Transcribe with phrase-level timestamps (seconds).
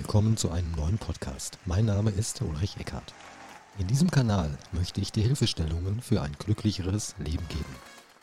[0.00, 1.58] willkommen zu einem neuen Podcast.
[1.66, 3.12] Mein Name ist Ulrich Eckhardt.
[3.78, 7.76] In diesem Kanal möchte ich dir Hilfestellungen für ein glücklicheres Leben geben.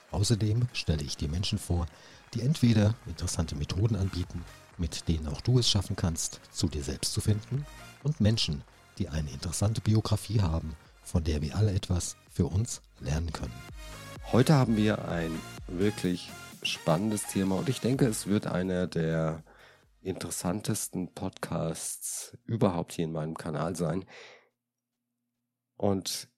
[0.09, 1.85] Außerdem stelle ich dir Menschen vor,
[2.33, 4.43] die entweder interessante Methoden anbieten,
[4.79, 7.63] mit denen auch du es schaffen kannst, zu dir selbst zu finden,
[8.01, 8.63] und Menschen,
[8.97, 13.53] die eine interessante Biografie haben, von der wir alle etwas für uns lernen können.
[14.31, 15.31] Heute haben wir ein
[15.67, 16.31] wirklich
[16.63, 19.43] spannendes Thema und ich denke, es wird einer der
[20.01, 24.05] interessantesten Podcasts überhaupt hier in meinem Kanal sein.
[25.75, 26.29] Und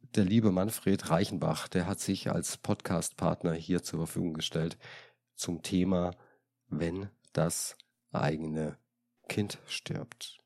[0.00, 4.78] der liebe Manfred Reichenbach, der hat sich als Podcast-Partner hier zur Verfügung gestellt
[5.34, 6.12] zum Thema,
[6.68, 7.76] wenn das
[8.10, 8.78] eigene
[9.28, 10.38] Kind stirbt.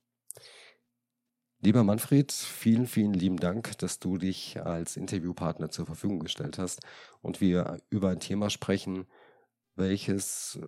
[1.60, 6.80] Lieber Manfred, vielen, vielen lieben Dank, dass du dich als Interviewpartner zur Verfügung gestellt hast
[7.20, 9.06] und wir über ein Thema sprechen,
[9.76, 10.58] welches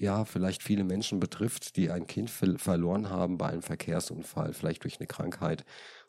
[0.00, 4.98] ja vielleicht viele Menschen betrifft, die ein Kind verloren haben bei einem Verkehrsunfall, vielleicht durch
[4.98, 5.64] eine Krankheit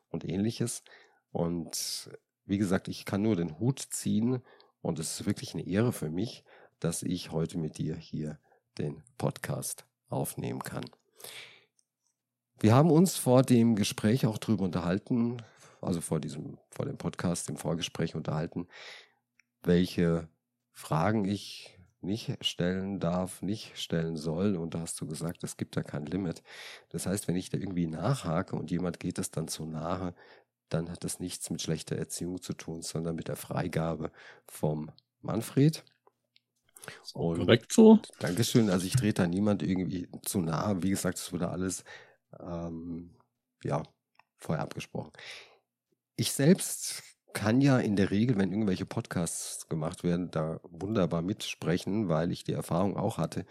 [0.09, 0.83] und ähnliches.
[1.31, 2.09] Und
[2.45, 4.41] wie gesagt, ich kann nur den Hut ziehen
[4.81, 6.43] und es ist wirklich eine Ehre für mich,
[6.79, 8.39] dass ich heute mit dir hier
[8.77, 10.85] den Podcast aufnehmen kann.
[12.59, 15.41] Wir haben uns vor dem Gespräch auch darüber unterhalten,
[15.81, 18.67] also vor diesem, vor dem Podcast, dem Vorgespräch unterhalten,
[19.63, 20.29] welche
[20.71, 24.55] Fragen ich nicht stellen darf, nicht stellen soll.
[24.55, 26.43] Und da hast du gesagt, es gibt da kein Limit.
[26.89, 30.13] Das heißt, wenn ich da irgendwie nachhake und jemand geht es dann zu nahe,
[30.69, 34.11] dann hat das nichts mit schlechter Erziehung zu tun, sondern mit der Freigabe
[34.47, 35.83] vom Manfred.
[37.13, 37.99] Und Korrekt so.
[38.19, 38.69] Dankeschön.
[38.69, 40.81] Also ich trete da niemand irgendwie zu nahe.
[40.81, 41.83] Wie gesagt, es wurde alles
[42.39, 43.11] ähm,
[43.63, 43.83] ja,
[44.37, 45.11] vorher abgesprochen.
[46.15, 52.09] Ich selbst kann ja in der Regel, wenn irgendwelche Podcasts gemacht werden, da wunderbar mitsprechen,
[52.09, 53.45] weil ich die Erfahrung auch hatte.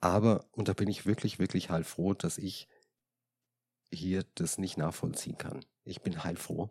[0.00, 2.68] Aber, und da bin ich wirklich, wirklich heilfroh, dass ich
[3.92, 5.64] hier das nicht nachvollziehen kann.
[5.84, 6.70] Ich bin heilfroh,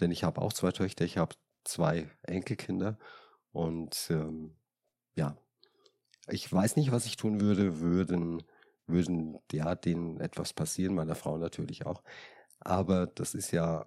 [0.00, 2.98] denn ich habe auch zwei Töchter, ich habe zwei Enkelkinder
[3.52, 4.56] und ähm,
[5.16, 5.36] ja,
[6.28, 8.42] ich weiß nicht, was ich tun würde, würden,
[8.86, 12.02] würden ja denen etwas passieren, meiner Frau natürlich auch.
[12.60, 13.86] Aber das ist ja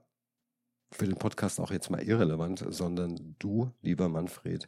[0.92, 4.68] für den Podcast auch jetzt mal irrelevant, sondern du, lieber Manfred,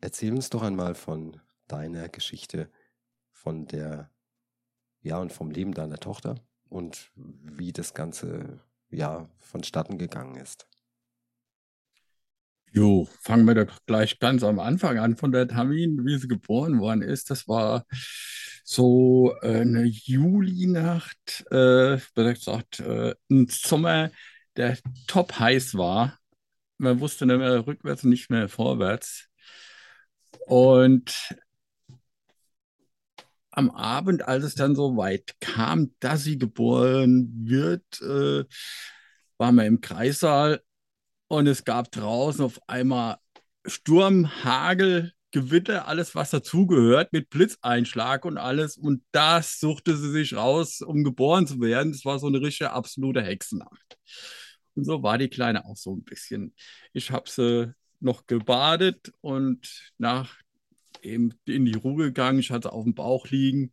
[0.00, 2.70] erzähl uns doch einmal von deiner Geschichte,
[3.32, 4.10] von der,
[5.00, 6.36] ja, und vom Leben deiner Tochter
[6.68, 10.66] und wie das Ganze, ja, vonstatten gegangen ist.
[12.72, 16.80] Jo, fangen wir doch gleich ganz am Anfang an von der Tamin, wie sie geboren
[16.80, 17.30] worden ist.
[17.30, 17.84] Das war
[18.64, 24.10] so äh, eine Julinacht, äh, gesagt, äh, ein Sommer
[24.56, 26.18] der top heiß war.
[26.78, 29.28] Man wusste nicht mehr rückwärts und nicht mehr vorwärts.
[30.46, 31.34] Und
[33.50, 38.44] am Abend, als es dann so weit kam, dass sie geboren wird, äh,
[39.38, 40.60] waren wir im Kreissaal
[41.28, 43.18] und es gab draußen auf einmal
[43.66, 48.76] Sturm, Hagel, Gewitter, alles, was dazugehört, mit Blitzeinschlag und alles.
[48.76, 51.92] Und das suchte sie sich raus, um geboren zu werden.
[51.92, 53.98] Das war so eine richtige absolute Hexennacht.
[54.74, 56.54] Und so war die Kleine auch so ein bisschen.
[56.92, 60.36] Ich habe sie noch gebadet und nach
[61.02, 62.38] eben in die Ruhe gegangen.
[62.38, 63.72] Ich hatte auf dem Bauch liegen.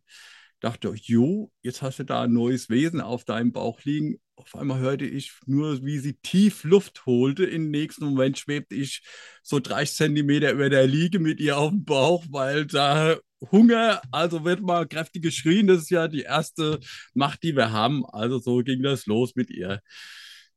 [0.60, 4.20] Dachte, jo, jetzt hast du da ein neues Wesen auf deinem Bauch liegen.
[4.36, 7.44] Auf einmal hörte ich nur, wie sie tief Luft holte.
[7.44, 9.02] Im nächsten Moment schwebte ich
[9.42, 13.16] so 30 Zentimeter über der Liege mit ihr auf dem Bauch, weil da
[13.50, 15.66] Hunger, also wird mal kräftig geschrien.
[15.66, 16.78] Das ist ja die erste
[17.14, 18.04] Macht, die wir haben.
[18.06, 19.80] Also so ging das los mit ihr.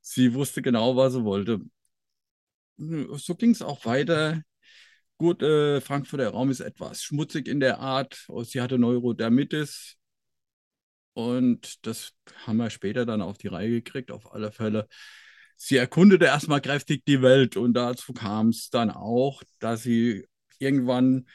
[0.07, 1.61] Sie wusste genau, was sie wollte.
[2.77, 4.43] So ging es auch weiter.
[5.17, 8.27] Gut, äh, Frankfurter Raum ist etwas schmutzig in der Art.
[8.43, 9.97] Sie hatte Neurodermitis.
[11.13, 12.13] Und das
[12.45, 14.87] haben wir später dann auf die Reihe gekriegt, auf alle Fälle.
[15.55, 20.27] Sie erkundete erstmal kräftig die Welt und dazu kam es dann auch, dass sie
[20.59, 21.25] irgendwann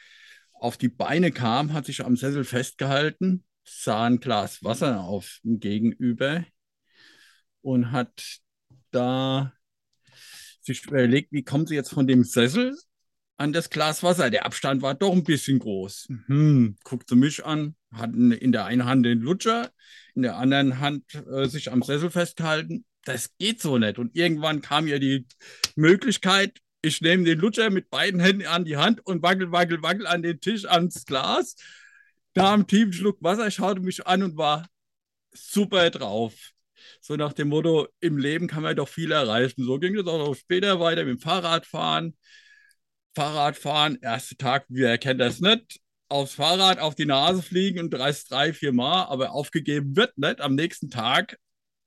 [0.53, 5.59] auf die Beine kam, hat sich am Sessel festgehalten, sah ein Glas Wasser auf dem
[5.59, 6.45] Gegenüber
[7.61, 8.41] und hat
[8.91, 9.53] da
[10.61, 12.77] sich überlegt, wie kommt sie jetzt von dem Sessel
[13.37, 14.29] an das Glas Wasser?
[14.29, 16.09] Der Abstand war doch ein bisschen groß.
[16.27, 19.71] Hm, guckt sie mich an, hat in der einen Hand den Lutscher,
[20.13, 22.85] in der anderen Hand äh, sich am Sessel festgehalten.
[23.03, 23.97] Das geht so nicht.
[23.97, 25.25] Und irgendwann kam ihr die
[25.75, 30.07] Möglichkeit, ich nehme den Lutscher mit beiden Händen an die Hand und wackel, wackel, wackel
[30.07, 31.55] an den Tisch, ans Glas.
[32.33, 34.67] Da am tiefen Schluck Wasser, schaute mich an und war
[35.33, 36.33] super drauf.
[37.01, 39.63] So nach dem Motto, im Leben kann man doch viel erreichen.
[39.63, 42.17] So ging es auch noch später weiter mit dem Fahrradfahren.
[43.15, 45.81] Fahrradfahren, erster Tag, wer kennt das nicht?
[46.11, 50.41] aufs Fahrrad auf die Nase fliegen und reißt drei, vier Mal, aber aufgegeben wird nicht.
[50.41, 51.37] Am nächsten Tag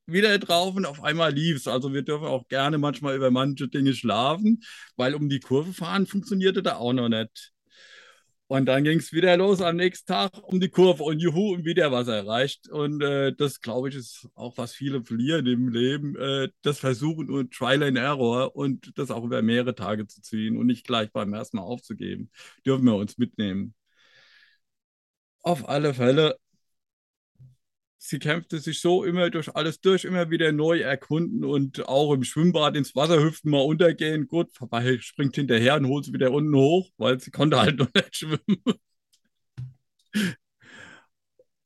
[0.07, 1.69] wieder drauf und auf einmal lief es.
[1.69, 4.63] Also wir dürfen auch gerne manchmal über manche Dinge schlafen,
[4.97, 7.54] weil um die Kurve fahren funktionierte da auch noch nicht.
[8.47, 11.65] Und dann ging es wieder los am nächsten Tag um die Kurve und juhu, und
[11.65, 12.69] wieder was erreicht.
[12.69, 16.15] Und äh, das, glaube ich, ist auch, was viele verlieren im Leben.
[16.17, 20.59] Äh, das Versuchen und Trial and Error und das auch über mehrere Tage zu ziehen
[20.59, 22.31] und nicht gleich beim ersten Mal aufzugeben.
[22.67, 23.75] Dürfen wir uns mitnehmen.
[25.43, 26.37] Auf alle Fälle
[28.07, 32.23] sie kämpfte sich so immer durch alles durch, immer wieder neu erkunden und auch im
[32.23, 34.29] Schwimmbad ins Wasser hüpfen, mal untergehen.
[34.29, 37.93] Gut, vorbei springt hinterher und holt sie wieder unten hoch, weil sie konnte halt noch
[37.95, 38.63] nicht schwimmen.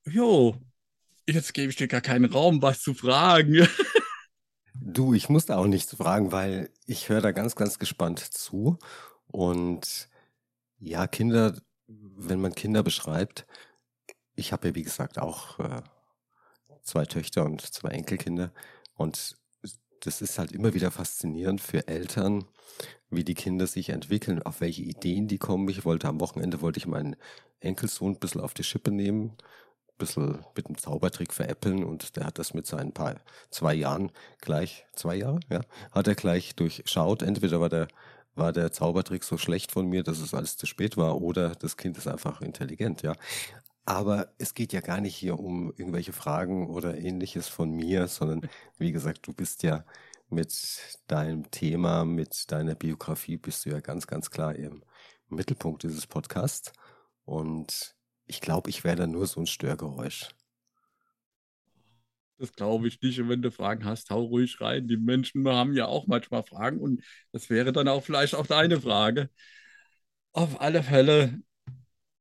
[0.05, 0.57] jo,
[1.27, 3.67] jetzt gebe ich dir gar keinen Raum, was zu fragen.
[4.75, 8.79] du, ich musste auch nichts fragen, weil ich höre da ganz, ganz gespannt zu.
[9.27, 10.09] Und
[10.79, 13.45] ja, Kinder, wenn man Kinder beschreibt,
[14.37, 15.83] ich habe ja, wie gesagt, auch äh,
[16.89, 18.53] zwei Töchter und zwei Enkelkinder.
[18.95, 19.37] Und
[20.01, 22.45] das ist halt immer wieder faszinierend für Eltern,
[23.11, 25.69] wie die Kinder sich entwickeln, auf welche Ideen die kommen.
[25.69, 27.17] Ich wollte am Wochenende, wollte ich meinen
[27.61, 29.37] Enkelsohn ein bisschen auf die Schippe nehmen,
[29.89, 33.17] ein bisschen mit einem Zaubertrick veräppeln und der hat das mit seinen paar,
[33.51, 37.23] zwei Jahren gleich, zwei Jahre, ja, hat er gleich durchschaut.
[37.23, 37.89] Entweder war der,
[38.35, 41.77] war der Zaubertrick so schlecht von mir, dass es alles zu spät war, oder das
[41.77, 43.15] Kind ist einfach intelligent, ja.
[43.89, 48.43] Aber es geht ja gar nicht hier um irgendwelche Fragen oder ähnliches von mir, sondern
[48.77, 49.83] wie gesagt, du bist ja
[50.29, 50.53] mit
[51.07, 54.85] deinem Thema, mit deiner Biografie, bist du ja ganz, ganz klar im
[55.31, 56.71] Mittelpunkt dieses Podcasts.
[57.25, 57.97] Und
[58.27, 60.29] ich glaube, ich wäre da nur so ein Störgeräusch.
[62.37, 63.19] Das glaube ich nicht.
[63.21, 64.87] Und wenn du Fragen hast, hau ruhig rein.
[64.87, 67.03] Die Menschen haben ja auch manchmal Fragen und
[67.33, 69.31] das wäre dann auch vielleicht auch deine Frage.
[70.33, 71.41] Auf alle Fälle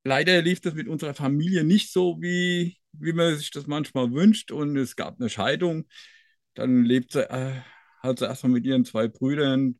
[0.08, 4.52] leider lief das mit unserer Familie nicht so, wie, wie man sich das manchmal wünscht.
[4.52, 5.86] Und es gab eine Scheidung.
[6.56, 7.62] Dann lebt sie, äh,
[8.02, 9.80] hat sie erstmal mit ihren zwei Brüdern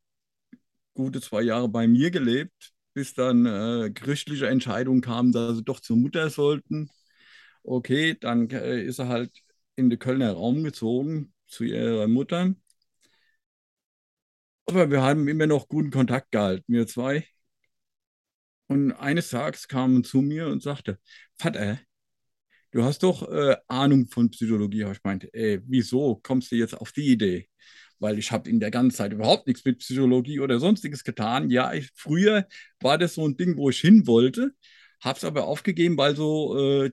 [0.94, 5.80] gute zwei Jahre bei mir gelebt, bis dann äh, gerichtliche Entscheidungen kamen, dass sie doch
[5.80, 6.90] zur Mutter sollten.
[7.64, 9.32] Okay, dann äh, ist er halt
[9.76, 12.56] in den Kölner Raum gezogen zu ihrer Mutter.
[14.66, 17.26] Aber wir haben immer noch guten Kontakt gehalten, wir zwei.
[18.68, 21.00] Und eines Tages kam er zu mir und sagte,
[21.38, 21.80] Vater,
[22.72, 24.86] du hast doch äh, Ahnung von Psychologie.
[24.92, 27.50] Ich meinte, ey, wieso kommst du jetzt auf die Idee?
[28.00, 31.50] Weil ich habe in der ganzen Zeit überhaupt nichts mit Psychologie oder sonstiges getan.
[31.50, 32.48] Ja, ich, früher
[32.82, 34.52] war das so ein Ding, wo ich hin wollte,
[35.02, 36.92] habe es aber aufgegeben, weil so äh,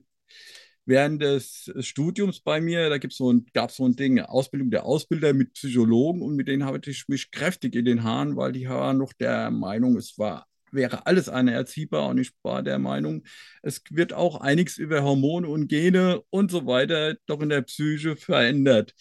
[0.85, 5.33] während des Studiums bei mir, da so gab es so ein Ding, Ausbildung der Ausbilder
[5.33, 8.97] mit Psychologen und mit denen habe ich mich kräftig in den Haaren, weil die waren
[8.97, 13.23] noch der Meinung, es war wäre alles anerziehbar und ich war der Meinung,
[13.61, 18.15] es wird auch einiges über Hormone und Gene und so weiter doch in der Psyche
[18.15, 18.93] verändert.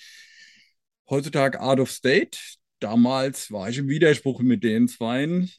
[1.08, 2.38] Heutzutage out of state.
[2.80, 5.50] Damals war ich im Widerspruch mit den Zweien.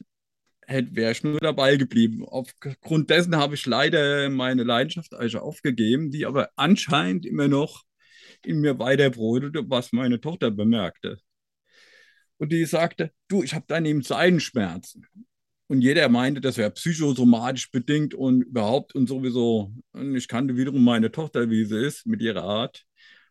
[0.68, 2.24] Wäre ich nur dabei geblieben.
[2.26, 7.84] Aufgrund dessen habe ich leider meine Leidenschaft eigentlich aufgegeben, die aber anscheinend immer noch
[8.44, 11.18] in mir weiter brodelte, was meine Tochter bemerkte.
[12.38, 15.06] Und die sagte, du, ich habe daneben Seidenschmerzen.
[15.68, 19.72] Und jeder meinte, das wäre psychosomatisch bedingt und überhaupt und sowieso.
[19.92, 22.84] Und ich kannte wiederum meine Tochter, wie sie ist, mit ihrer Art.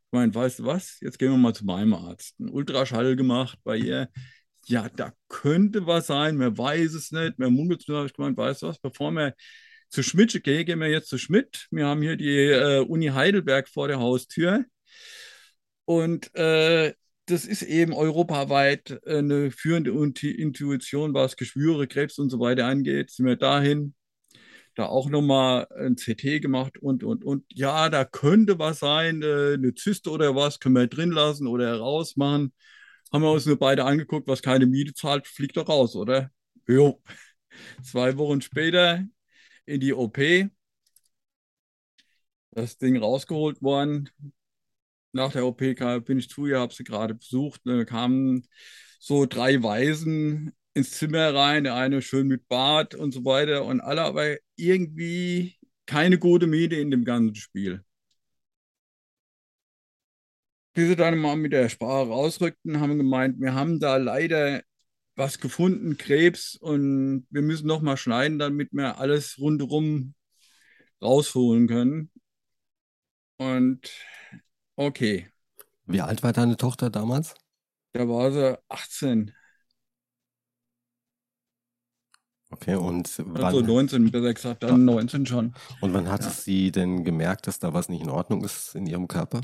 [0.07, 0.98] Ich meine, weißt du was?
[1.01, 2.39] Jetzt gehen wir mal zu meinem Arzt.
[2.39, 4.10] Ein Ultraschall gemacht bei ihr.
[4.67, 7.39] Ja, da könnte was sein, man weiß es nicht.
[7.39, 9.33] Man munkelt nur, ich gemeint, weißt du was, bevor wir
[9.89, 11.67] zu Schmidt gehen, gehen wir jetzt zu Schmidt.
[11.71, 14.65] Wir haben hier die äh, Uni Heidelberg vor der Haustür.
[15.86, 16.93] Und äh,
[17.27, 23.12] das ist eben europaweit eine führende Intuition, was Geschwüre, Krebs und so weiter angeht.
[23.12, 23.96] Sind wir dahin,
[24.75, 27.46] da auch nochmal ein CT gemacht und, und, und.
[27.50, 31.77] Ja, da könnte was sein, äh, eine Zyste oder was, können wir drin lassen oder
[31.79, 32.53] rausmachen.
[33.12, 36.32] Haben wir uns nur beide angeguckt, was keine Miete zahlt, fliegt doch raus, oder?
[36.67, 37.01] Jo.
[37.84, 39.03] Zwei Wochen später
[39.65, 40.20] in die OP.
[42.51, 44.10] Das Ding rausgeholt worden,
[45.15, 45.60] nach der OP
[46.05, 47.62] bin ich zu ihr, habe sie gerade besucht.
[47.65, 48.48] Da kamen
[49.00, 53.81] so drei Waisen ins Zimmer rein, der eine schön mit Bart und so weiter und
[53.81, 55.55] alle aber irgendwie
[55.86, 57.84] keine gute Miete in dem ganzen Spiel.
[60.74, 64.62] Bis sie dann mal mit der Sprache rausrückten, haben gemeint, wir haben da leider
[65.15, 70.13] was gefunden, Krebs, und wir müssen noch mal schneiden, damit wir alles rundherum
[71.01, 72.12] rausholen können.
[73.38, 73.89] Und
[74.77, 75.27] Okay.
[75.88, 77.34] Wie alt war deine Tochter damals?
[77.94, 79.34] Da war sie 18.
[82.51, 85.53] Okay, und wann, Also 19, besser gesagt, dann 19 schon.
[85.82, 86.29] und wann hat Ja.
[86.29, 89.41] sie denn gemerkt, dass da was nicht in Ordnung ist in ihrem Körper?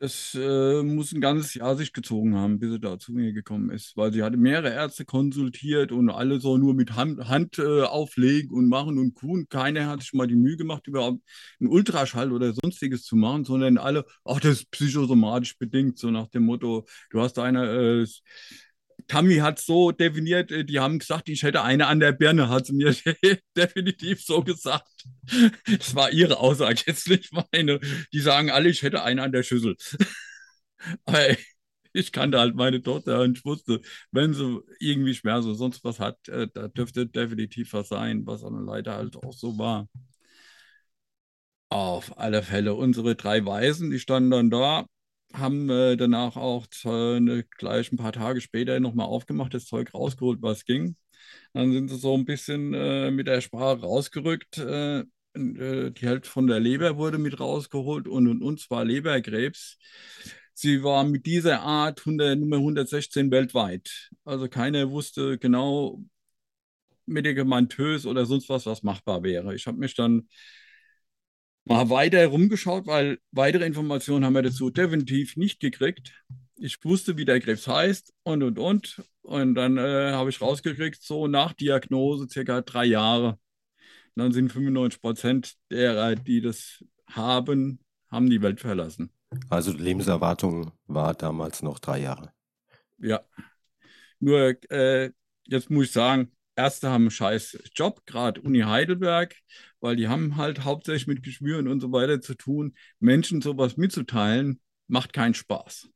[0.00, 3.70] Es äh, muss ein ganzes Jahr sich gezogen haben, bis sie da zu mir gekommen
[3.70, 7.82] ist, weil sie hatte mehrere Ärzte konsultiert und alle so nur mit Hand, Hand äh,
[7.82, 9.48] auflegen und machen und tun.
[9.48, 11.20] Keiner hat sich mal die Mühe gemacht, überhaupt
[11.58, 16.28] einen Ultraschall oder sonstiges zu machen, sondern alle, ach, das ist psychosomatisch bedingt, so nach
[16.28, 17.66] dem Motto, du hast eine,
[18.02, 18.06] äh,
[19.08, 22.66] Tammy hat so definiert, äh, die haben gesagt, ich hätte eine an der Birne, hat
[22.66, 22.94] sie mir
[23.56, 25.04] definitiv so gesagt.
[25.66, 27.80] Das war ihre Aussage, jetzt nicht meine.
[28.12, 29.76] Die sagen alle, ich hätte eine an der Schüssel.
[31.06, 31.36] Aber
[31.92, 33.80] ich kannte halt meine Tochter und ich wusste,
[34.12, 38.42] wenn sie irgendwie Schmerzen oder sonst was hat, äh, da dürfte definitiv was sein, was
[38.42, 39.88] dann leider halt auch so war.
[41.70, 44.86] Auf alle Fälle, unsere drei Weisen, die standen dann da,
[45.32, 50.40] haben äh, danach auch äh, gleich ein paar Tage später nochmal aufgemacht, das Zeug rausgeholt,
[50.42, 50.96] was ging.
[51.52, 54.58] Dann sind sie so ein bisschen äh, mit der Sprache rausgerückt.
[54.58, 59.78] Äh, äh, die Hälfte von der Leber wurde mit rausgeholt und, und, und zwar Leberkrebs.
[60.54, 64.10] Sie war mit dieser Art 100, Nummer 116 weltweit.
[64.24, 66.02] Also keiner wusste genau
[67.06, 69.54] medikamentös oder sonst was, was machbar wäre.
[69.54, 70.28] Ich habe mich dann
[71.68, 76.12] mal weiter rumgeschaut, weil weitere Informationen haben wir dazu definitiv nicht gekriegt.
[76.56, 79.02] Ich wusste, wie der Krebs heißt und und und.
[79.22, 83.38] Und dann äh, habe ich rausgekriegt, so nach Diagnose circa drei Jahre.
[84.14, 89.10] Und dann sind 95 Prozent derer, die das haben, haben die Welt verlassen.
[89.50, 92.32] Also Lebenserwartung war damals noch drei Jahre.
[92.98, 93.20] Ja.
[94.18, 95.10] Nur äh,
[95.44, 99.36] jetzt muss ich sagen, Ärzte haben einen scheiß Job, gerade Uni Heidelberg,
[99.80, 102.76] weil die haben halt hauptsächlich mit Geschwüren und so weiter zu tun.
[102.98, 105.88] Menschen sowas mitzuteilen, macht keinen Spaß.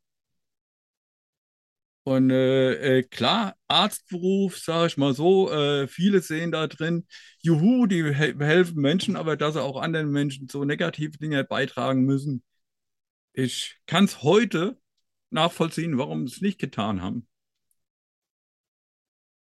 [2.04, 7.06] Und äh, äh, klar, Arztberuf, sage ich mal so, äh, viele sehen da drin,
[7.42, 12.04] juhu, die he helfen Menschen, aber dass sie auch anderen Menschen so negative Dinge beitragen
[12.04, 12.42] müssen.
[13.34, 14.78] Ich kann es heute
[15.30, 17.26] nachvollziehen, warum sie es nicht getan haben.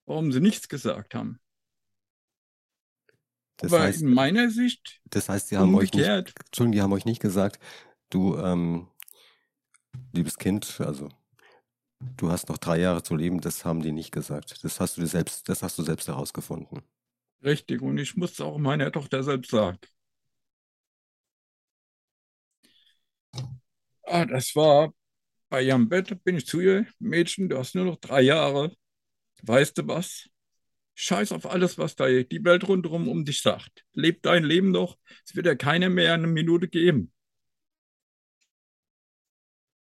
[0.06, 1.38] Warum sie nichts gesagt haben.
[3.56, 6.06] Das aber heißt, in meiner Sicht das heißt, sie haben euch nicht.
[6.06, 7.60] Entschuldigung, die haben euch nicht gesagt,
[8.10, 8.88] du, ähm,
[10.12, 11.08] liebes Kind, also
[12.16, 14.64] du hast noch drei Jahre zu leben, das haben die nicht gesagt.
[14.64, 16.82] Das hast du dir selbst, das hast du selbst herausgefunden.
[17.42, 19.78] Richtig, und ich muss es auch meiner Tochter selbst sagen.
[24.02, 24.92] Ah, das war
[25.48, 28.74] bei ihrem Bett, bin ich zu ihr, Mädchen, du hast nur noch drei Jahre.
[29.46, 30.30] Weißt du was?
[30.94, 33.84] Scheiß auf alles, was da die Welt rundherum um dich sagt.
[33.92, 34.96] Leb dein Leben noch,
[35.26, 37.12] es wird dir keiner mehr eine Minute geben.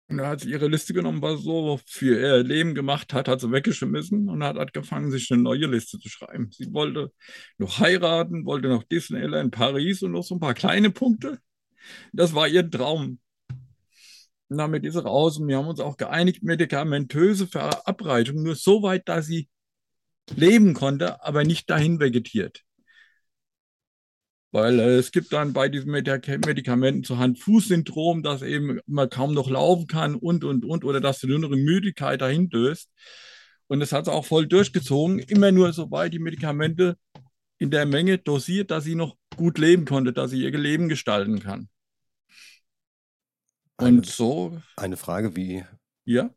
[0.08, 3.40] Und da hat sie ihre Liste genommen, was so für ihr Leben gemacht hat, hat
[3.40, 6.50] sie weggeschmissen und hat angefangen, sich eine neue Liste zu schreiben.
[6.50, 7.12] Sie wollte
[7.58, 11.38] noch heiraten, wollte noch Disneyland Paris und noch so ein paar kleine Punkte.
[12.12, 13.20] Das war ihr Traum.
[14.48, 19.08] Und damit ist raus und wir haben uns auch geeinigt, medikamentöse Verabreichung, nur so weit,
[19.08, 19.48] dass sie
[20.34, 22.62] leben konnte, aber nicht dahin vegetiert.
[24.50, 29.34] Weil äh, es gibt dann bei diesen Medik Medikamenten so Hand-Fuß-Syndrom, dass eben man kaum
[29.34, 32.90] noch laufen kann und, und, und, oder dass noch in Müdigkeit dahin döst.
[33.66, 36.96] Und das hat sie auch voll durchgezogen, immer nur so weit die Medikamente
[37.58, 41.40] in der Menge dosiert, dass sie noch gut leben konnte, dass sie ihr Leben gestalten
[41.40, 41.68] kann.
[43.78, 45.64] Eine, Und so, eine Frage, wie,
[46.04, 46.30] ja,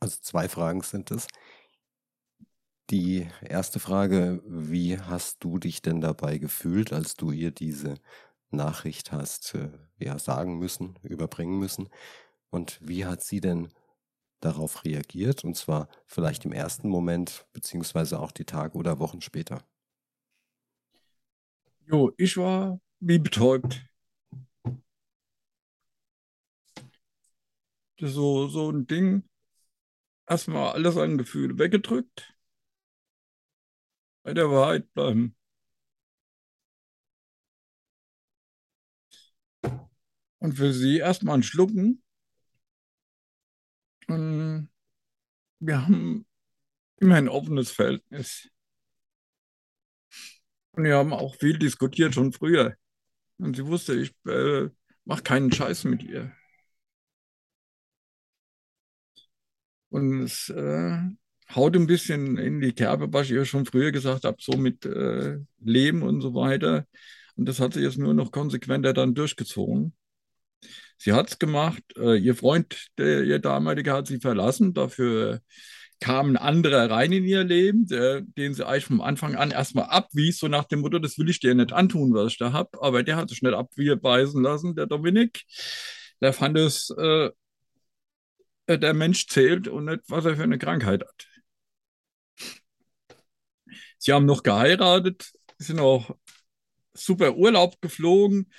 [0.00, 1.26] also zwei Fragen sind es.
[2.90, 7.94] Die erste Frage, wie hast du dich denn dabei gefühlt, als du ihr diese
[8.50, 11.90] Nachricht hast äh, ja, sagen müssen, überbringen müssen?
[12.50, 13.68] Und wie hat sie denn
[14.40, 15.44] darauf reagiert?
[15.44, 19.64] Und zwar vielleicht im ersten Moment, beziehungsweise auch die Tage oder Wochen später.
[21.86, 23.82] jo, ich war wie betäubt.
[24.64, 24.86] Das ist
[28.00, 29.28] so, so ein Ding,
[30.26, 32.34] erstmal alles an Gefühle weggedrückt,
[34.22, 35.34] bei der Wahrheit bleiben.
[40.38, 42.02] Und für sie erstmal ein Schlucken.
[44.06, 44.70] Und
[45.58, 46.26] wir haben
[46.98, 48.48] immer ein offenes Verhältnis.
[50.72, 52.76] Und wir haben auch viel diskutiert schon früher.
[53.38, 54.70] Und sie wusste, ich äh,
[55.04, 56.37] mache keinen Scheiß mit ihr.
[59.90, 60.98] Und es äh,
[61.54, 64.84] haut ein bisschen in die Kerbe, was ich ihr schon früher gesagt habe, so mit
[64.84, 66.86] äh, Leben und so weiter.
[67.36, 69.94] Und das hat sie jetzt nur noch konsequenter dann durchgezogen.
[70.98, 71.82] Sie hat es gemacht.
[71.96, 74.74] Äh, ihr Freund, der ihr damaliger, hat sie verlassen.
[74.74, 75.40] Dafür
[76.00, 79.86] kam ein anderer rein in ihr Leben, der, den sie eigentlich vom Anfang an erstmal
[79.86, 82.70] abwies, so nach dem Motto, das will ich dir nicht antun, was ich da habe.
[82.82, 85.42] Aber der hat sich nicht abweisen lassen, der Dominik.
[86.20, 87.30] Der fand es, äh,
[88.76, 91.26] der Mensch zählt und nicht, was er für eine Krankheit hat.
[93.98, 96.16] Sie haben noch geheiratet, sind auch
[96.92, 98.52] super Urlaub geflogen.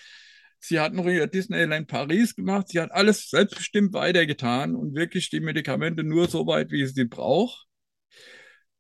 [0.59, 2.67] Sie hat noch ihr Disneyland Paris gemacht.
[2.69, 7.05] Sie hat alles selbstbestimmt weitergetan und wirklich die Medikamente nur so weit, wie sie sie
[7.05, 7.67] braucht.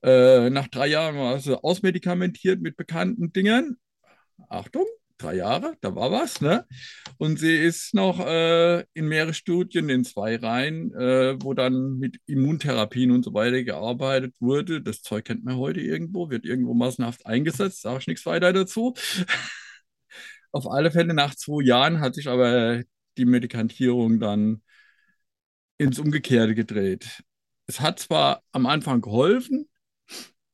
[0.03, 3.79] Äh, nach drei Jahren war sie ausmedikamentiert mit bekannten Dingen.
[4.49, 4.85] Achtung,
[5.19, 6.65] drei Jahre, da war was, ne?
[7.17, 12.19] Und sie ist noch äh, in mehreren Studien in zwei Reihen, äh, wo dann mit
[12.25, 14.81] Immuntherapien und so weiter gearbeitet wurde.
[14.81, 18.93] Das Zeug kennt man heute irgendwo, wird irgendwo massenhaft eingesetzt, sage ich nichts weiter dazu.
[20.51, 22.83] Auf alle Fälle nach zwei Jahren hat sich aber
[23.17, 24.61] die Medikantierung dann
[25.77, 27.23] ins Umgekehrte gedreht.
[27.67, 29.69] Es hat zwar am Anfang geholfen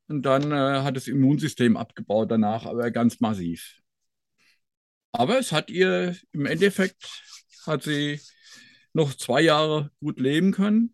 [0.08, 3.82] und dann äh, hat das Immunsystem abgebaut danach, aber ganz massiv.
[5.18, 7.24] Aber es hat ihr im Endeffekt
[7.66, 8.20] hat sie
[8.94, 10.94] noch zwei Jahre gut leben können.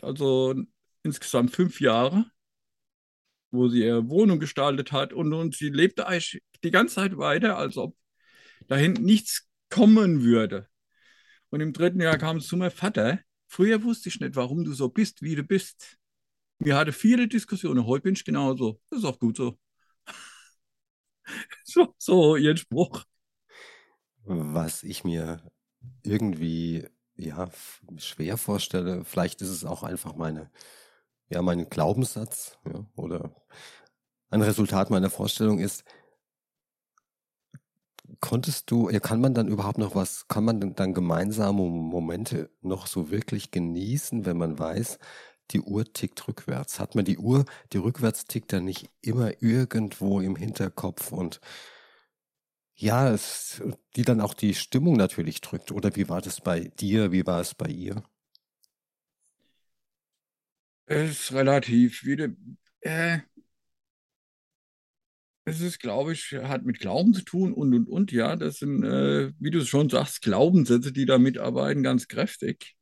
[0.00, 0.54] Also
[1.02, 2.30] insgesamt fünf Jahre,
[3.50, 7.58] wo sie ihre Wohnung gestaltet hat und, und sie lebte eigentlich die ganze Zeit weiter,
[7.58, 7.94] als ob
[8.68, 10.68] dahin nichts kommen würde.
[11.50, 13.20] Und im dritten Jahr kam es zu meinem Vater.
[13.48, 15.98] Früher wusste ich nicht, warum du so bist, wie du bist.
[16.58, 17.84] Wir hatten viele Diskussionen.
[17.86, 18.80] Heute bin ich genauso.
[18.88, 19.58] Das ist auch gut so.
[21.64, 23.04] so, so ihr Spruch.
[24.24, 25.42] Was ich mir
[26.02, 26.86] irgendwie
[27.16, 27.48] ja
[27.98, 30.50] schwer vorstelle, vielleicht ist es auch einfach meine
[31.28, 33.34] ja mein Glaubenssatz ja, oder
[34.30, 35.84] ein Resultat meiner Vorstellung ist,
[38.20, 43.10] konntest du, kann man dann überhaupt noch was, kann man dann gemeinsame Momente noch so
[43.10, 44.98] wirklich genießen, wenn man weiß,
[45.50, 46.78] die Uhr tickt rückwärts?
[46.78, 51.40] Hat man die Uhr, die rückwärts tickt dann nicht immer irgendwo im Hinterkopf und
[52.80, 53.62] ja, es,
[53.94, 55.70] die dann auch die Stimmung natürlich drückt.
[55.70, 57.12] Oder wie war das bei dir?
[57.12, 58.02] Wie war es bei ihr?
[60.86, 62.04] Es ist relativ.
[62.04, 62.34] Wie
[62.80, 63.18] äh,
[65.44, 68.12] es ist, glaube ich, hat mit Glauben zu tun und und und.
[68.12, 72.76] Ja, das sind, äh, wie du schon sagst, Glaubenssätze, die da mitarbeiten, ganz kräftig.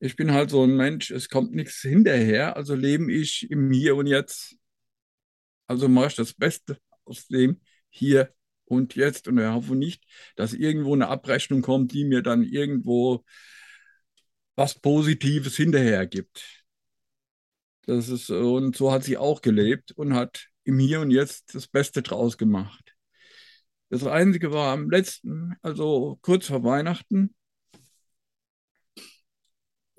[0.00, 3.94] Ich bin halt so ein Mensch, es kommt nichts hinterher, also lebe ich im Hier
[3.96, 4.56] und Jetzt.
[5.68, 8.32] Also mache ich das Beste aus dem Hier
[8.68, 10.04] und Jetzt und ich hoffe nicht,
[10.36, 13.24] dass irgendwo eine Abrechnung kommt, die mir dann irgendwo
[14.56, 16.64] was Positives hinterher gibt.
[17.86, 21.66] Das ist, und so hat sie auch gelebt und hat im Hier und Jetzt das
[21.68, 22.94] Beste draus gemacht.
[23.88, 27.34] Das Einzige war am letzten, also kurz vor Weihnachten.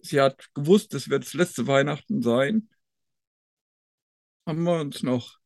[0.01, 2.69] Sie hat gewusst, es wird das letzte Weihnachten sein.
[4.45, 5.38] Haben wir uns noch,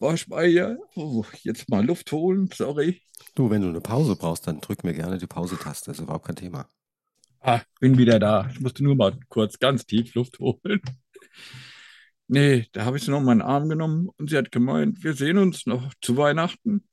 [0.00, 3.02] ihr, oh, jetzt mal Luft holen, sorry.
[3.34, 6.36] Du, wenn du eine Pause brauchst, dann drück mir gerne die Pause-Taste, ist überhaupt kein
[6.36, 6.68] Thema.
[7.40, 8.48] Ah, bin wieder da.
[8.50, 10.80] Ich musste nur mal kurz ganz tief Luft holen.
[12.26, 15.14] Nee, da habe ich sie noch in meinen Arm genommen und sie hat gemeint, wir
[15.14, 16.88] sehen uns noch zu Weihnachten.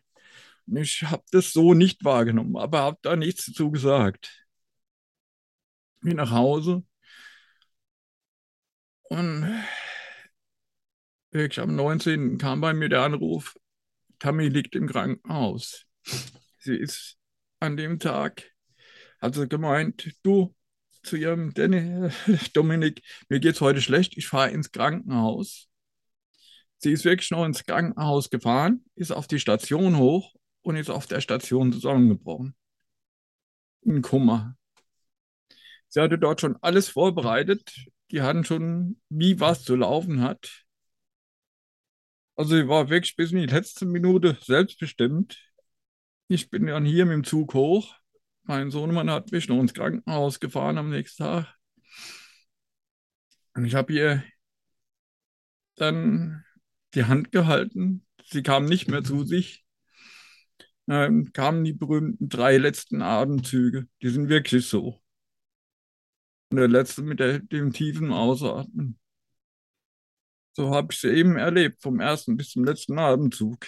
[0.67, 4.45] Und ich habe das so nicht wahrgenommen, aber habe da nichts dazu gesagt.
[6.01, 6.83] Bin nach Hause
[9.09, 9.45] und
[11.31, 12.37] wirklich am 19.
[12.37, 13.55] kam bei mir der Anruf,
[14.19, 15.85] Tammy liegt im Krankenhaus.
[16.59, 17.17] Sie ist
[17.59, 18.51] an dem Tag,
[19.19, 20.55] hat sie gemeint, du,
[21.03, 22.09] zu ihrem Danny,
[22.53, 25.67] Dominik, mir geht es heute schlecht, ich fahre ins Krankenhaus.
[26.77, 31.07] Sie ist wirklich noch ins Krankenhaus gefahren, ist auf die Station hoch und ist auf
[31.07, 32.55] der Station zusammengebrochen.
[33.83, 34.55] In Kummer.
[35.87, 37.85] Sie hatte dort schon alles vorbereitet.
[38.11, 40.65] Die hatten schon, wie was zu laufen hat.
[42.41, 45.37] Also sie war wirklich bis in die letzte Minute selbstbestimmt.
[46.27, 47.95] Ich bin dann hier mit dem Zug hoch,
[48.45, 51.55] mein Sohnemann hat mich noch ins Krankenhaus gefahren am nächsten Tag.
[53.53, 54.23] Und ich habe ihr
[55.75, 56.43] dann
[56.95, 58.07] die Hand gehalten.
[58.25, 59.63] Sie kam nicht mehr zu sich.
[60.87, 63.87] Dann kamen die berühmten drei letzten Atemzüge.
[64.01, 64.99] Die sind wirklich so.
[66.49, 68.97] Und der letzte mit der, dem tiefen Ausatmen.
[70.53, 73.65] So habe ich sie eben erlebt, vom ersten bis zum letzten Atemzug.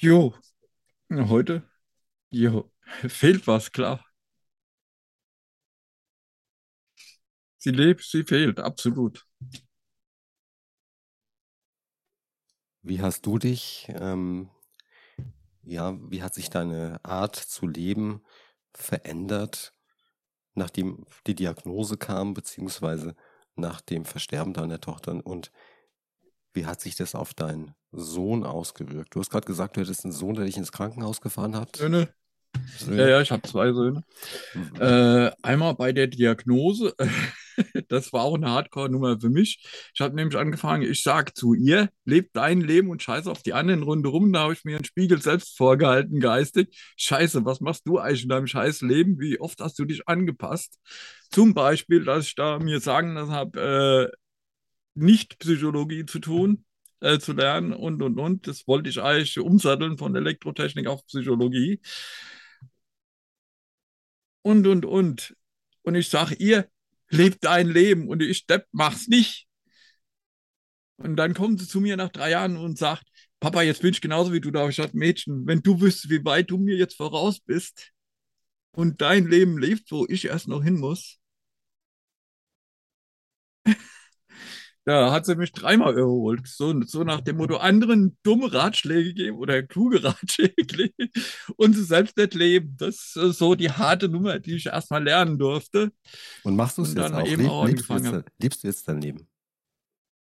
[0.00, 0.34] Jo,
[1.10, 1.62] heute,
[2.30, 2.70] jo,
[3.08, 4.04] fehlt was, klar.
[7.58, 9.24] Sie lebt, sie fehlt, absolut.
[12.82, 14.50] Wie hast du dich, ähm,
[15.62, 18.22] ja, wie hat sich deine Art zu leben
[18.74, 19.74] verändert
[20.58, 23.14] nachdem die Diagnose kam, beziehungsweise
[23.56, 25.50] nach dem Versterben deiner Tochter und
[26.52, 29.14] wie hat sich das auf deinen Sohn ausgewirkt?
[29.14, 31.76] Du hast gerade gesagt, du hättest einen Sohn, der dich ins Krankenhaus gefahren hat.
[31.76, 32.08] Söhne.
[32.78, 33.02] Söhne.
[33.02, 34.02] Ja, ja, ich habe zwei Söhne.
[34.54, 34.80] Mhm.
[34.80, 36.94] Äh, einmal bei der Diagnose,
[37.88, 39.64] das war auch eine Hardcore-Nummer für mich.
[39.94, 43.52] Ich habe nämlich angefangen, ich sage zu ihr, lebt dein Leben und scheiße auf die
[43.52, 44.32] anderen Runde rum.
[44.32, 46.76] Da habe ich mir einen Spiegel selbst vorgehalten, geistig.
[46.96, 49.18] Scheiße, was machst du eigentlich in deinem scheiß Leben?
[49.20, 50.78] Wie oft hast du dich angepasst?
[51.30, 54.16] Zum Beispiel, dass ich da mir sagen lassen habe, äh,
[54.94, 56.64] nicht Psychologie zu tun,
[57.00, 58.46] äh, zu lernen und und und.
[58.46, 61.80] Das wollte ich eigentlich umsatteln von Elektrotechnik auf Psychologie.
[64.42, 65.36] Und und und.
[65.82, 66.68] Und ich sage ihr,
[67.10, 69.46] lebt dein Leben und ich Depp mach's nicht.
[70.96, 73.04] Und dann kommt sie zu mir nach drei Jahren und sagt,
[73.40, 74.68] Papa, jetzt bin ich genauso wie du da.
[74.68, 77.92] Ich sage, Mädchen, wenn du wüsstest, wie weit du mir jetzt voraus bist
[78.72, 81.20] und dein Leben lebt, wo ich erst noch hin muss,
[84.88, 86.48] Da hat sie mich dreimal überholt.
[86.48, 90.94] So, so nach dem Motto, anderen dumme Ratschläge geben oder kluge Ratschläge
[91.56, 92.74] und sie selbst nicht leben.
[92.78, 95.92] Das ist so die harte Nummer, die ich erstmal lernen durfte.
[96.42, 97.26] Und machst du es jetzt auch?
[97.26, 99.28] Eben auch lebst, du jetzt, lebst, du jetzt dein Leben?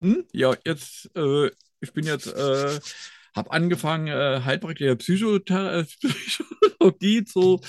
[0.01, 0.25] Hm?
[0.33, 2.81] Ja, jetzt, äh, ich bin jetzt, äh,
[3.37, 4.97] habe angefangen, äh, Heilpraktiker
[6.81, 7.61] Psychologie zu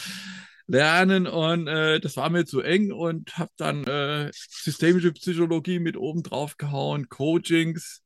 [0.67, 5.97] lernen und äh, das war mir zu eng und habe dann äh, systemische Psychologie mit
[5.97, 8.03] oben drauf gehauen, Coachings,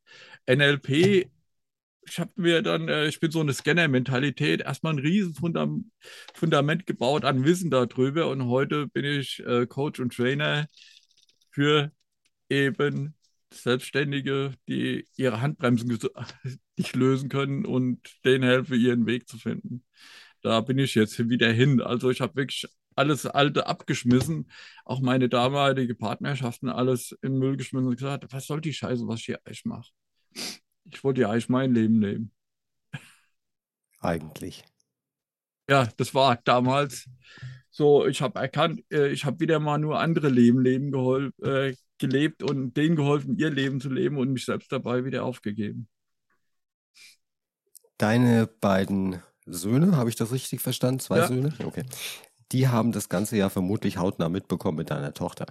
[0.47, 1.29] NLP.
[2.07, 5.91] Ich habe mir dann, äh, ich bin so eine Scanner-Mentalität, erstmal ein riesen Fundam
[6.35, 10.67] Fundament gebaut an Wissen darüber und heute bin ich äh, Coach und Trainer
[11.51, 11.91] für
[12.49, 13.15] eben
[13.53, 15.99] Selbstständige, die ihre Handbremsen
[16.77, 19.83] nicht lösen können und denen helfe, ihren Weg zu finden
[20.41, 21.81] da bin ich jetzt wieder hin.
[21.81, 24.51] Also ich habe wirklich alles Alte abgeschmissen,
[24.85, 29.19] auch meine damalige Partnerschaften alles in Müll geschmissen und gesagt, was soll die Scheiße, was
[29.19, 29.89] ich hier eigentlich mache?
[30.85, 32.31] Ich wollte ja eigentlich mein Leben leben.
[33.99, 34.63] Eigentlich.
[35.69, 37.07] Ja, das war damals
[37.69, 41.73] so, ich habe erkannt, äh, ich habe wieder mal nur andere Leben, leben gehol äh,
[41.97, 45.87] gelebt und denen geholfen, ihr Leben zu leben und mich selbst dabei wieder aufgegeben.
[47.97, 50.99] Deine beiden Söhne, habe ich das richtig verstanden?
[50.99, 51.27] Zwei ja.
[51.27, 51.53] Söhne?
[51.63, 51.83] Okay.
[52.51, 55.45] Die haben das ganze ja vermutlich hautnah mitbekommen mit deiner Tochter.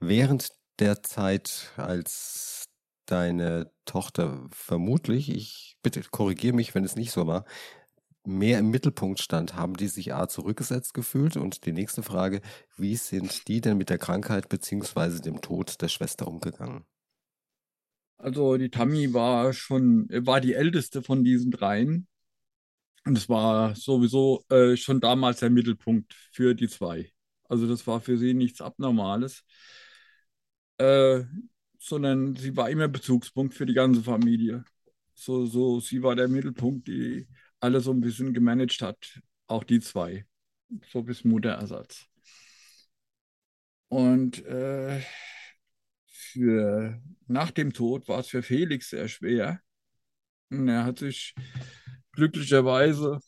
[0.00, 2.64] Während der Zeit, als
[3.06, 7.44] deine Tochter vermutlich, ich bitte korrigiere mich, wenn es nicht so war,
[8.26, 11.36] mehr im Mittelpunkt stand, haben die sich A zurückgesetzt gefühlt?
[11.36, 12.40] Und die nächste Frage,
[12.76, 15.20] wie sind die denn mit der Krankheit bzw.
[15.20, 16.84] dem Tod der Schwester umgegangen?
[18.16, 22.06] Also die Tammy war schon, war die älteste von diesen dreien.
[23.06, 27.12] Und es war sowieso äh, schon damals der Mittelpunkt für die zwei.
[27.48, 29.44] Also das war für sie nichts Abnormales,
[30.78, 31.22] äh,
[31.78, 34.64] sondern sie war immer Bezugspunkt für die ganze Familie.
[35.14, 37.28] So, so, sie war der Mittelpunkt, die
[37.60, 40.26] alles so ein bisschen gemanagt hat, auch die zwei,
[40.90, 42.06] so bis Mutterersatz.
[43.88, 45.00] Und äh,
[46.06, 49.60] für, nach dem Tod war es für Felix sehr schwer.
[50.50, 51.34] Und er hat sich
[52.14, 53.20] glücklicherweise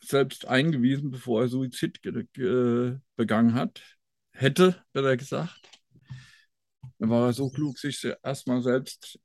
[0.00, 3.82] selbst eingewiesen, bevor er Suizid begangen hat.
[4.32, 5.60] Hätte, besser gesagt.
[6.98, 9.18] Da war er so klug, sich erstmal selbst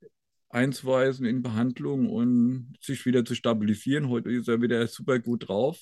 [0.50, 4.10] einzuweisen in Behandlung und sich wieder zu stabilisieren.
[4.10, 5.80] Heute ist er wieder super gut drauf,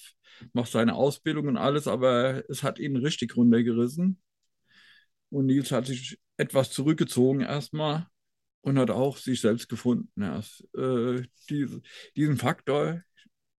[0.54, 4.19] macht seine Ausbildung und alles, aber es hat ihn richtig runtergerissen.
[5.30, 8.08] Und Nils hat sich etwas zurückgezogen erstmal
[8.62, 10.21] und hat auch sich selbst gefunden.
[10.21, 11.82] Erst, äh, diese,
[12.15, 13.02] diesen Faktor,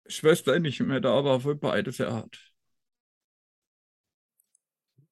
[0.08, 2.52] Schwester nicht mehr da war, für beide sehr hart.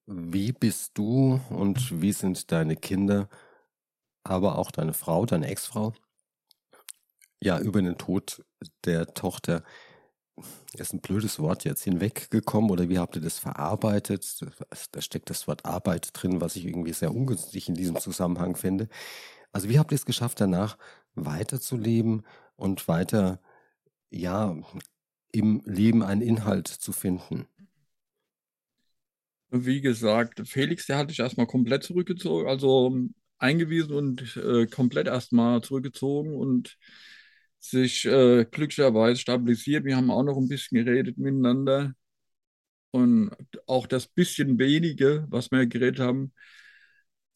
[0.06, 3.30] Wie bist du und wie sind deine Kinder,
[4.24, 5.94] aber auch deine Frau, deine Ex-Frau,
[7.42, 8.44] ja, über den Tod
[8.86, 9.64] der Tochter,
[10.74, 14.40] ist ein blödes Wort jetzt, hinweggekommen oder wie habt ihr das verarbeitet?
[14.92, 18.90] Da steckt das Wort Arbeit drin, was ich irgendwie sehr ungünstig in diesem Zusammenhang finde.
[19.52, 20.78] Also wie habt ihr es geschafft, danach
[21.16, 22.26] weiterzuleben
[22.56, 23.40] und weiter
[24.14, 24.56] ja,
[25.32, 27.48] im Leben einen Inhalt zu finden?
[29.50, 32.96] Wie gesagt, Felix, der hat sich erstmal komplett zurückgezogen, also
[33.38, 36.78] eingewiesen und äh, komplett erstmal zurückgezogen und
[37.60, 39.86] sich äh, glücklicherweise stabilisiert.
[39.86, 41.94] Wir haben auch noch ein bisschen geredet miteinander.
[42.92, 43.32] Und
[43.66, 46.34] auch das bisschen wenige, was wir geredet haben,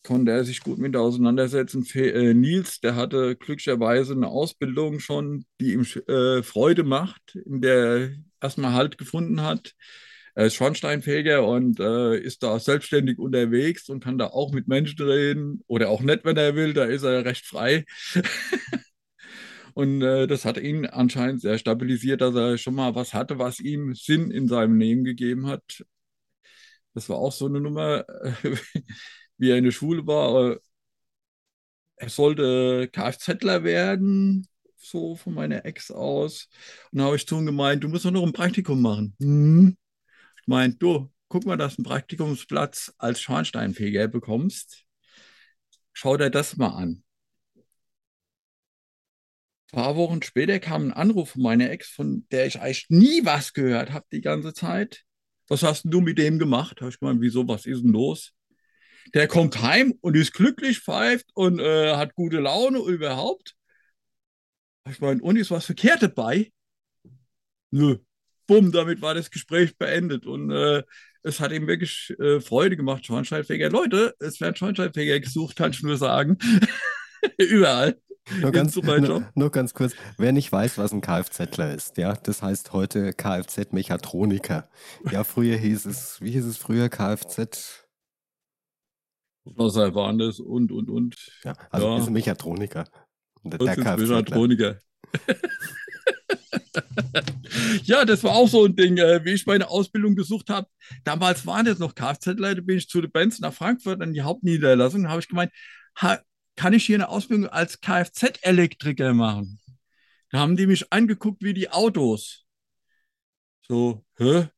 [0.08, 1.86] konnte er sich gut mit auseinandersetzen.
[1.94, 7.76] Äh, Nils, der hatte glücklicherweise eine Ausbildung schon, die ihm äh, Freude macht, in der
[7.76, 8.10] er
[8.42, 9.74] erstmal Halt gefunden hat.
[10.34, 15.02] Er ist Schornsteinfeger und äh, ist da selbstständig unterwegs und kann da auch mit Menschen
[15.02, 17.84] reden oder auch nicht, wenn er will, da ist er recht frei.
[19.74, 23.60] und äh, das hat ihn anscheinend sehr stabilisiert, dass er schon mal was hatte, was
[23.60, 25.84] ihm Sinn in seinem Leben gegeben hat.
[26.94, 28.06] Das war auch so eine Nummer,
[29.38, 30.52] wie er in der Schule war.
[30.54, 30.60] Äh,
[31.98, 34.48] er sollte Kfzler werden
[34.78, 36.50] so von meiner Ex aus.
[36.92, 39.16] Und da habe ich zu ihm gemeint, du musst doch noch ein Praktikum machen.
[39.20, 39.78] Hm.
[40.42, 44.86] Ich meinte, du, guck mal, dass du einen Praktikumsplatz als Schornsteinfeger bekommst.
[45.94, 47.04] Schau dir das mal an.
[49.72, 53.26] Ein paar Wochen später kam ein Anruf von meiner Ex, von der ich eigentlich nie
[53.26, 55.04] was gehört habe die ganze Zeit.
[55.50, 56.80] Was hast du mit dem gemacht?
[56.80, 58.34] Habe ich gemeint, wieso, was ist denn los?
[59.14, 63.56] Der kommt heim und ist glücklich, pfeift und äh, hat gute Laune überhaupt.
[64.90, 66.52] Ich meine, und ist was verkehrt dabei?
[67.72, 67.98] Nö.
[68.48, 70.26] Bumm, damit war das Gespräch beendet.
[70.26, 70.84] Und äh,
[71.24, 73.70] es hat ihm wirklich äh, Freude gemacht, Schornsteinfeger.
[73.70, 76.38] Leute, es werden Schornsteinfeger gesucht, kann ich nur sagen.
[77.38, 78.00] Überall.
[78.42, 82.42] Nur ganz, nur, nur ganz, kurz, wer nicht weiß, was ein Kfzler ist, ja, das
[82.42, 84.68] heißt heute Kfz-Mechatroniker.
[85.10, 87.87] Ja, früher hieß es, wie hieß es früher, Kfz?
[89.56, 91.16] Was waren das und, und, und.
[91.44, 92.00] Ja, also ja.
[92.00, 92.86] ist ein Mechatroniker.
[93.44, 94.80] Der, der Mechatroniker.
[97.84, 100.68] ja, das war auch so ein Ding, äh, wie ich meine Ausbildung gesucht habe.
[101.04, 105.08] Damals waren das noch Kfz-Leute, bin ich zu den Benz nach Frankfurt an die Hauptniederlassung,
[105.08, 105.52] habe ich gemeint,
[105.96, 109.60] kann ich hier eine Ausbildung als Kfz-Elektriker machen?
[110.32, 112.46] Da haben die mich angeguckt wie die Autos.
[113.68, 114.50] So, hä?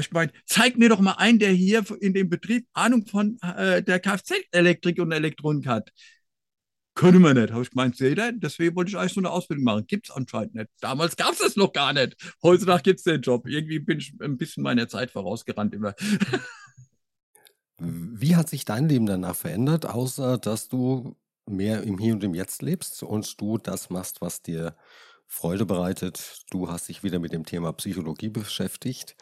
[0.00, 3.82] Ich gemeint, zeig mir doch mal einen, der hier in dem Betrieb Ahnung von äh,
[3.82, 5.92] der Kfz-Elektrik und Elektronik hat.
[6.98, 7.52] Können wir nicht.
[7.52, 9.86] Habe ich gemeint, seht ihr, deswegen wollte ich eigentlich so eine Ausbildung machen.
[9.86, 10.68] Gibt es anscheinend nicht.
[10.80, 12.16] Damals gab es das noch gar nicht.
[12.42, 13.46] Heutzutage gibt es den Job.
[13.46, 15.94] Irgendwie bin ich ein bisschen meiner Zeit vorausgerannt immer.
[17.78, 22.34] Wie hat sich dein Leben danach verändert, außer dass du mehr im Hier und im
[22.34, 24.74] Jetzt lebst und du das machst, was dir
[25.28, 26.42] Freude bereitet?
[26.50, 29.14] Du hast dich wieder mit dem Thema Psychologie beschäftigt.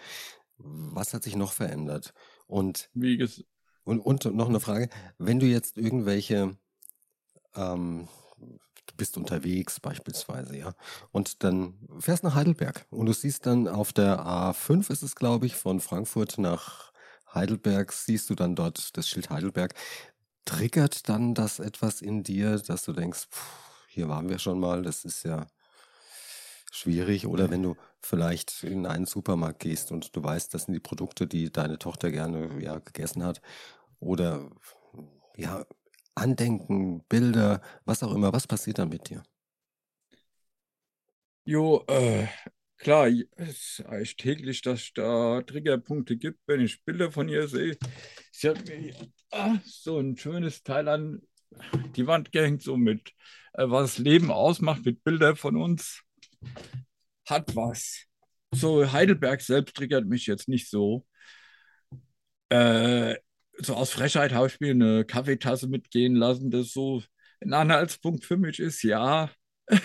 [0.59, 2.13] Was hat sich noch verändert?
[2.47, 2.91] Und,
[3.85, 4.89] und, und noch eine Frage,
[5.19, 6.57] wenn du jetzt irgendwelche
[7.55, 8.09] ähm,
[8.87, 10.75] du bist unterwegs beispielsweise, ja,
[11.13, 15.47] und dann fährst nach Heidelberg und du siehst dann auf der A5 ist es, glaube
[15.47, 16.93] ich, von Frankfurt nach
[17.35, 19.75] Heidelberg, siehst du dann dort das Schild Heidelberg.
[20.45, 24.83] Triggert dann das etwas in dir, dass du denkst, pff, hier waren wir schon mal,
[24.83, 25.47] das ist ja
[26.77, 27.27] schwierig.
[27.27, 31.27] Oder wenn du vielleicht in einen Supermarkt gehst und du weißt, das sind die Produkte,
[31.27, 33.41] die deine Tochter gerne ja, gegessen hat.
[34.01, 34.51] Oder
[35.37, 35.65] ja,
[36.15, 38.33] Andenken, Bilder, was auch immer.
[38.33, 39.23] Was passiert dann mit dir?
[41.45, 42.27] Jo, äh,
[42.79, 47.77] klar, es ist täglich, dass es da Triggerpunkte gibt, wenn ich Bilder von ihr sehe.
[48.33, 48.95] Sie hat mir
[49.31, 51.23] ah, so ein schönes Teil an
[51.95, 53.13] die Wand gehängt, so mit,
[53.53, 56.03] äh, was Leben ausmacht, mit Bildern von uns.
[57.29, 58.05] Hat was.
[58.53, 61.07] So, Heidelberg selbst triggert mich jetzt nicht so.
[62.49, 63.17] Äh,
[63.59, 67.03] so aus Frechheit habe ich mir eine Kaffeetasse mitgehen lassen, das so
[67.41, 69.31] ein Anhaltspunkt für mich ist, ja.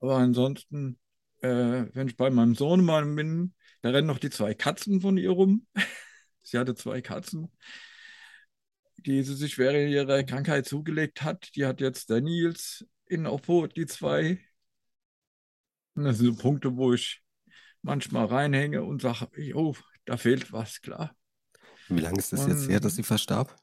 [0.00, 0.98] Aber ansonsten,
[1.40, 5.16] äh, wenn ich bei meinem Sohn mal bin, da rennen noch die zwei Katzen von
[5.16, 5.66] ihr rum.
[6.42, 7.50] sie hatte zwei Katzen,
[8.96, 11.54] die sie sich während ihrer Krankheit zugelegt hat.
[11.56, 14.38] Die hat jetzt der Nils in Obhut, die zwei.
[15.94, 17.22] Und das sind so Punkte, wo ich
[17.82, 19.74] manchmal reinhänge und sage, oh,
[20.04, 21.14] da fehlt was, klar.
[21.88, 23.56] Wie lange ist das jetzt her, dass sie verstarb?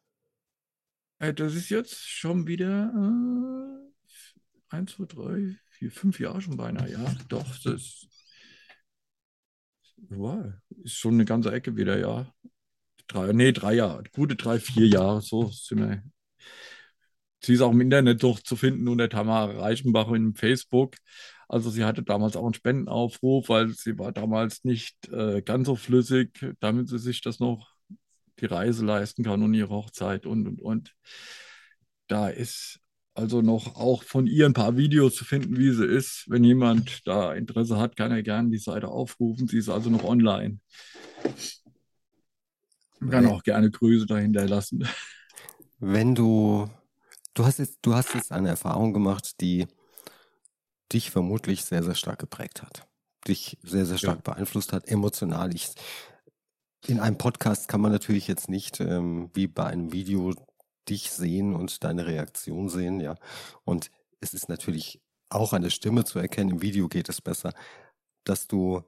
[1.19, 6.91] Äh, das ist jetzt schon wieder äh, 1, 2, 3, 4, 5 Jahre schon beinahe,
[6.91, 7.15] ja.
[7.27, 8.07] Doch, das
[10.09, 10.45] wow,
[10.83, 12.33] ist schon eine ganze Ecke wieder, ja.
[13.07, 16.03] Drei, nee, drei Jahre, gute drei, vier Jahre, so sind wir.
[17.41, 20.95] Sie ist auch im Internet durchzufinden unter Tamara Reichenbach in Facebook.
[21.49, 25.75] Also sie hatte damals auch einen Spendenaufruf, weil sie war damals nicht äh, ganz so
[25.75, 27.73] flüssig, damit sie sich das noch
[28.39, 30.95] die Reise leisten kann und ihre Hochzeit und, und, und.
[32.07, 32.79] Da ist
[33.15, 36.25] also noch auch von ihr ein paar Videos zu finden, wie sie ist.
[36.27, 39.47] Wenn jemand da Interesse hat, kann er gerne die Seite aufrufen.
[39.47, 40.59] Sie ist also noch online.
[42.99, 44.87] Man kann auch gerne Grüße dahinter lassen.
[45.79, 46.69] Wenn du,
[47.33, 49.65] du hast jetzt, du hast jetzt eine Erfahrung gemacht, die
[50.91, 52.87] dich vermutlich sehr, sehr stark geprägt hat,
[53.27, 54.33] dich sehr, sehr stark ja.
[54.33, 55.53] beeinflusst hat, emotional.
[55.53, 55.69] Ich
[56.87, 60.33] in einem Podcast kann man natürlich jetzt nicht ähm, wie bei einem Video
[60.87, 63.15] dich sehen und deine Reaktion sehen, ja.
[63.63, 66.51] Und es ist natürlich auch eine Stimme zu erkennen.
[66.51, 67.53] Im Video geht es besser,
[68.23, 68.81] dass du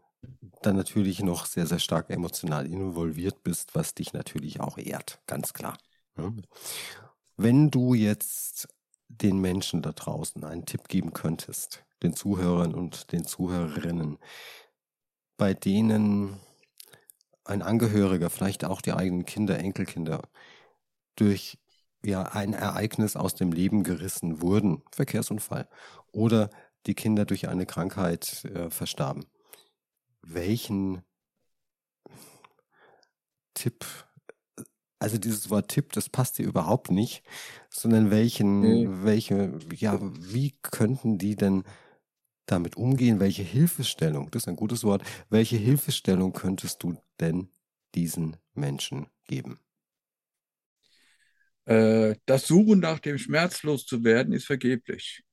[0.61, 5.53] dann natürlich noch sehr, sehr stark emotional involviert bist, was dich natürlich auch ehrt, ganz
[5.53, 5.77] klar.
[7.37, 8.67] Wenn du jetzt
[9.07, 14.17] den Menschen da draußen einen Tipp geben könntest, den Zuhörern und den Zuhörerinnen,
[15.37, 16.39] bei denen
[17.43, 20.21] ein Angehöriger, vielleicht auch die eigenen Kinder, Enkelkinder,
[21.15, 21.57] durch
[22.03, 25.67] ja, ein Ereignis aus dem Leben gerissen wurden, Verkehrsunfall,
[26.11, 26.49] oder
[26.87, 29.25] die Kinder durch eine Krankheit äh, verstarben.
[30.23, 31.03] Welchen
[33.53, 33.85] Tipp,
[34.99, 37.23] also dieses Wort Tipp, das passt dir überhaupt nicht,
[37.69, 39.03] sondern welchen, mhm.
[39.03, 41.63] welche, ja, wie könnten die denn
[42.51, 43.19] damit umgehen?
[43.19, 47.49] Welche Hilfestellung, das ist ein gutes Wort, welche Hilfestellung könntest du denn
[47.95, 49.59] diesen Menschen geben?
[51.65, 55.23] Äh, das Suchen nach dem schmerzlos zu werden ist vergeblich.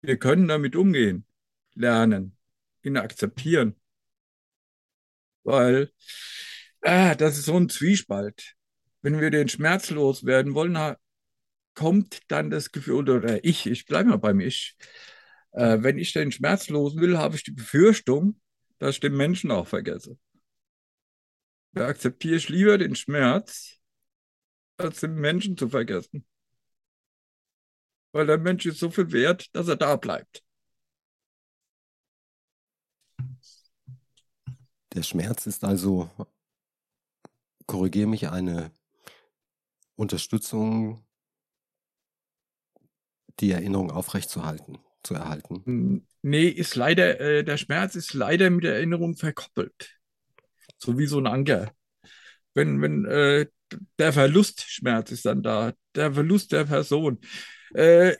[0.00, 1.26] Wir können damit umgehen,
[1.74, 2.36] lernen,
[2.82, 3.76] ihn akzeptieren.
[5.44, 5.92] Weil
[6.82, 8.54] ah, das ist so ein Zwiespalt.
[9.00, 10.76] Wenn wir den Schmerz loswerden wollen,
[11.74, 14.76] kommt dann das Gefühl, oder ich, ich bleibe mal beim Ich,
[15.52, 18.40] äh, wenn ich den Schmerz los will, habe ich die Befürchtung,
[18.78, 20.18] dass ich den Menschen auch vergesse.
[21.72, 23.78] Da akzeptiere ich lieber den Schmerz,
[24.76, 26.26] als den Menschen zu vergessen.
[28.12, 30.44] Weil der Mensch ist so viel wert, dass er da bleibt.
[34.94, 36.10] Der Schmerz ist also,
[37.66, 38.70] korrigiere mich, eine
[39.94, 41.06] Unterstützung,
[43.40, 46.06] die Erinnerung aufrechtzuerhalten, zu erhalten.
[46.22, 49.98] Nee, ist leider, äh, der Schmerz ist leider mit der Erinnerung verkoppelt.
[50.78, 51.72] So wie so ein Anker.
[52.54, 53.46] Wenn, wenn äh,
[53.98, 57.20] der Verlustschmerz ist dann da, der Verlust der Person.
[57.74, 58.14] Äh,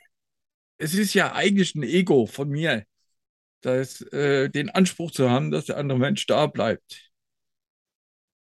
[0.78, 2.84] es ist ja eigentlich ein Ego von mir,
[3.60, 7.10] das, äh, den Anspruch zu haben, dass der andere Mensch da bleibt.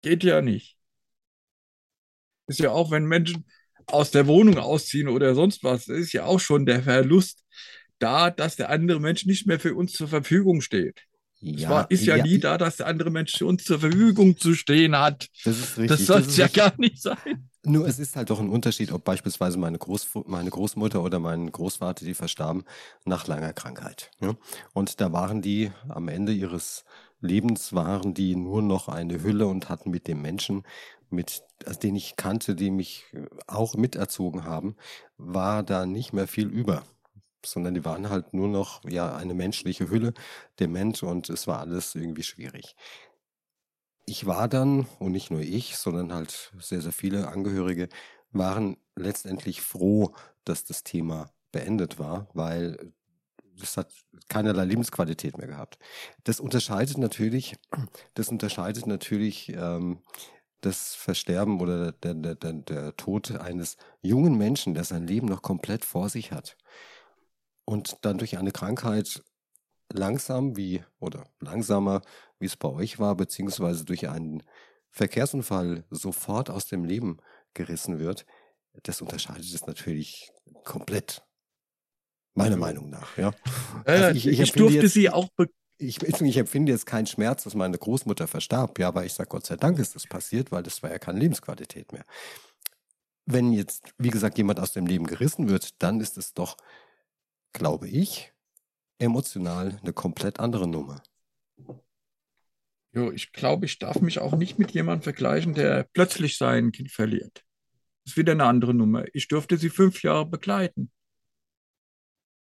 [0.02, 0.76] Geht ja nicht.
[2.46, 3.44] Ist ja auch, wenn Menschen
[3.88, 7.44] aus der Wohnung ausziehen oder sonst was, ist ja auch schon der Verlust
[7.98, 11.03] da, dass der andere Mensch nicht mehr für uns zur Verfügung steht.
[11.40, 13.79] Ja, es war, ist ja, ja, nie da, dass der andere Mensch für uns zur
[13.79, 15.29] Verfügung zu stehen hat.
[15.44, 15.98] Das ist richtig.
[15.98, 16.62] Das soll es ja richtig.
[16.62, 17.48] gar nicht sein.
[17.64, 21.53] Nur es ist halt doch ein Unterschied, ob beispielsweise meine, Groß, meine Großmutter oder mein
[21.53, 22.64] Großvater, die verstarben
[23.05, 24.11] nach langer Krankheit.
[24.20, 24.35] Ja?
[24.72, 26.85] Und da waren die am Ende ihres
[27.20, 30.64] Lebens, waren die nur noch eine Hülle und hatten mit dem Menschen,
[31.10, 33.04] mit, also den ich kannte, die mich
[33.46, 34.76] auch miterzogen haben,
[35.16, 36.84] war da nicht mehr viel über
[37.44, 40.14] sondern die waren halt nur noch ja eine menschliche Hülle,
[40.58, 42.76] dement und es war alles irgendwie schwierig.
[44.06, 47.88] Ich war dann, und nicht nur ich, sondern halt sehr, sehr viele Angehörige,
[48.30, 52.92] waren letztendlich froh, dass das Thema beendet war, weil
[53.58, 53.92] das hat
[54.28, 55.78] keinerlei Lebensqualität mehr gehabt.
[56.24, 57.56] Das unterscheidet natürlich,
[58.14, 60.00] das unterscheidet natürlich ähm,
[60.60, 65.42] das Versterben oder der, der, der, der Tod eines jungen Menschen, der sein Leben noch
[65.42, 66.56] komplett vor sich hat
[67.64, 69.22] und dann durch eine Krankheit
[69.92, 72.02] langsam wie oder langsamer,
[72.38, 74.42] wie es bei euch war, beziehungsweise durch einen
[74.90, 77.18] Verkehrsunfall sofort aus dem Leben
[77.54, 78.26] gerissen wird,
[78.82, 80.30] das unterscheidet es natürlich
[80.64, 81.22] komplett.
[82.34, 83.32] Meiner Meinung nach, ja.
[83.84, 85.28] Also ich, ich, ich durfte jetzt, sie auch.
[85.78, 89.46] Ich, ich, empfinde jetzt keinen Schmerz, dass meine Großmutter verstarb, ja, aber ich sage Gott
[89.46, 92.04] sei Dank ist das passiert, weil das war ja keine Lebensqualität mehr.
[93.26, 96.56] Wenn jetzt, wie gesagt, jemand aus dem Leben gerissen wird, dann ist es doch
[97.52, 98.32] glaube ich,
[98.98, 101.02] emotional eine komplett andere Nummer.
[102.92, 106.90] Jo, ich glaube, ich darf mich auch nicht mit jemandem vergleichen, der plötzlich sein Kind
[106.90, 107.44] verliert.
[108.04, 109.04] Das ist wieder eine andere Nummer.
[109.12, 110.90] Ich durfte sie fünf Jahre begleiten.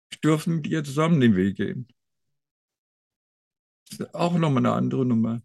[0.09, 1.87] Ich durfte mit ihr zusammen den Weg gehen.
[4.13, 5.41] Auch nochmal eine andere Nummer.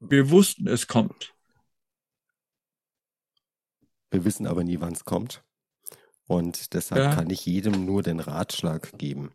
[0.00, 1.34] Wir wussten, es kommt.
[4.10, 5.42] Wir wissen aber nie, wann es kommt.
[6.26, 7.14] Und deshalb ja.
[7.14, 9.34] kann ich jedem nur den Ratschlag geben.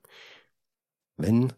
[1.17, 1.53] Wenn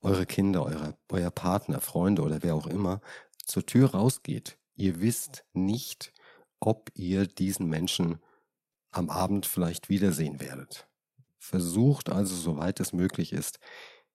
[0.00, 3.00] eure Kinder, eure, euer Partner, Freunde oder wer auch immer
[3.44, 6.12] zur Tür rausgeht, ihr wisst nicht,
[6.60, 8.20] ob ihr diesen Menschen
[8.90, 10.88] am Abend vielleicht wiedersehen werdet.
[11.38, 13.58] Versucht also, soweit es möglich ist,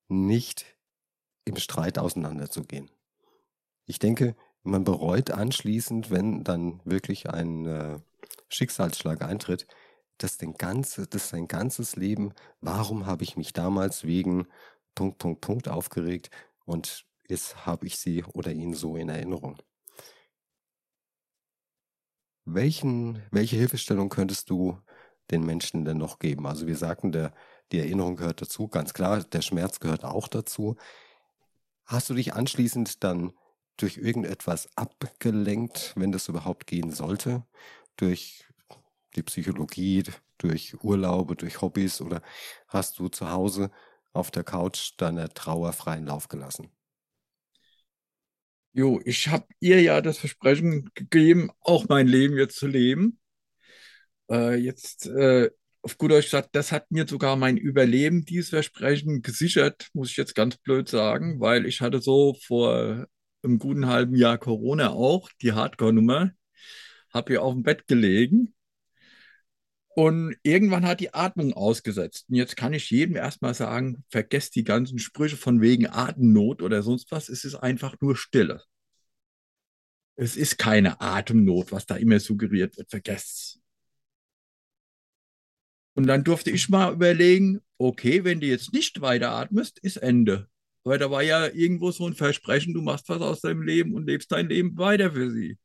[0.08, 0.66] nicht
[1.46, 2.90] im Streit auseinanderzugehen.
[3.86, 8.00] Ich denke, man bereut anschließend, wenn dann wirklich ein äh,
[8.50, 9.68] Schicksalsschlag eintritt,
[10.18, 14.48] das, den ganze, sein ganzes Leben, warum habe ich mich damals wegen
[14.94, 16.30] Punkt, Punkt, Punkt aufgeregt
[16.66, 19.58] und jetzt habe ich sie oder ihn so in Erinnerung.
[22.46, 24.78] Welchen, welche Hilfestellung könntest du
[25.32, 26.46] den Menschen denn noch geben?
[26.46, 27.34] Also wir sagten, der,
[27.72, 30.76] die Erinnerung gehört dazu, ganz klar, der Schmerz gehört auch dazu.
[31.86, 33.34] Hast du dich anschließend dann
[33.78, 37.46] durch irgendetwas abgelenkt, wenn das überhaupt gehen sollte?
[37.98, 38.46] Durch
[39.16, 40.04] die Psychologie,
[40.38, 42.22] durch Urlaube, durch Hobbys oder
[42.68, 43.72] hast du zu Hause
[44.14, 46.72] auf der Couch deiner Trauer freien Lauf gelassen?
[48.74, 53.20] Jo, ich habe ihr ja das Versprechen gegeben, auch mein Leben jetzt zu leben.
[54.30, 55.52] Äh, jetzt, äh,
[55.84, 60.18] auf gut Deutsch gesagt, das hat mir sogar mein Überleben, dieses Versprechen, gesichert, muss ich
[60.18, 63.08] jetzt ganz blöd sagen, weil ich hatte so vor
[63.44, 66.32] einem guten halben Jahr Corona auch, die Hardcore-Nummer,
[67.14, 68.54] habe hier auf dem Bett gelegen
[69.96, 72.26] und irgendwann hat die Atmung ausgesetzt.
[72.30, 76.82] Und jetzt kann ich jedem erstmal sagen, vergesst die ganzen Sprüche von wegen Atemnot oder
[76.84, 77.28] sonst was.
[77.28, 78.64] Es ist einfach nur Stille.
[80.16, 82.90] Es ist keine Atemnot, was da immer suggeriert wird.
[82.90, 83.61] Vergesst
[86.02, 90.48] Und dann durfte ich mal überlegen, okay, wenn du jetzt nicht weiteratmest, ist Ende.
[90.84, 94.08] Weil da war ja irgendwo so ein Versprechen, du machst was aus deinem Leben und
[94.08, 95.60] lebst dein Leben weiter für sie.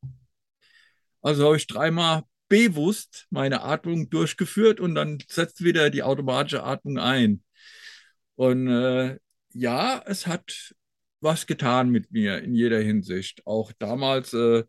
[1.23, 6.99] Also habe ich dreimal bewusst meine Atmung durchgeführt und dann setzt wieder die automatische Atmung
[6.99, 7.43] ein.
[8.35, 9.19] Und äh,
[9.55, 10.75] ja, es hat
[11.21, 13.41] was getan mit mir in jeder Hinsicht.
[13.47, 14.65] Auch damals, äh,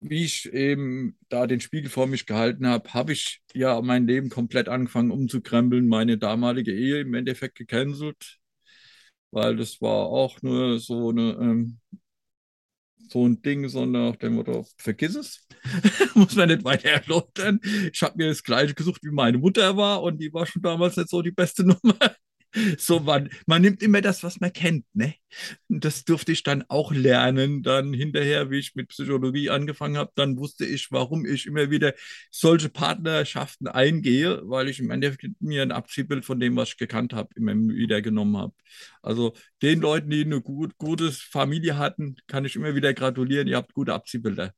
[0.00, 4.28] wie ich eben da den Spiegel vor mich gehalten habe, habe ich ja mein Leben
[4.30, 8.38] komplett angefangen umzukrempeln, meine damalige Ehe im Endeffekt gecancelt,
[9.30, 11.80] weil das war auch nur so eine ähm,
[13.10, 15.46] so ein Ding, sondern nach dem Motto, vergiss es.
[16.14, 17.60] Muss man nicht weiter erläutern.
[17.92, 20.96] Ich habe mir das gleiche gesucht, wie meine Mutter war und die war schon damals
[20.96, 21.96] nicht so die beste Nummer.
[22.78, 25.14] So, man, man nimmt immer das, was man kennt, ne?
[25.68, 27.62] Das durfte ich dann auch lernen.
[27.62, 31.92] Dann hinterher, wie ich mit Psychologie angefangen habe, dann wusste ich, warum ich immer wieder
[32.30, 37.12] solche Partnerschaften eingehe, weil ich im Endeffekt mir ein Abziehbild von dem, was ich gekannt
[37.12, 38.54] habe, immer wieder genommen habe.
[39.02, 43.46] Also den Leuten, die eine gut, gute Familie hatten, kann ich immer wieder gratulieren.
[43.46, 44.54] Ihr habt gute Abziehbilder.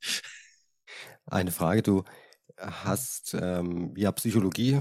[1.27, 2.05] Eine Frage, du
[2.57, 4.81] hast ähm, ja Psychologie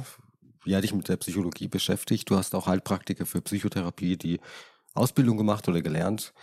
[0.66, 2.30] ja, dich mit der Psychologie beschäftigt.
[2.30, 4.40] Du hast auch Heilpraktiker für Psychotherapie die
[4.94, 6.34] Ausbildung gemacht oder gelernt.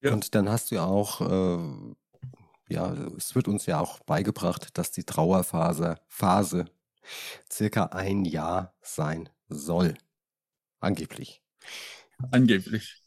[0.00, 0.12] Ja.
[0.12, 1.94] Und dann hast du ja auch, äh,
[2.72, 6.66] ja, es wird uns ja auch beigebracht, dass die Trauerphase Phase
[7.50, 9.94] circa ein Jahr sein soll.
[10.80, 11.42] Angeblich.
[12.30, 13.02] Angeblich.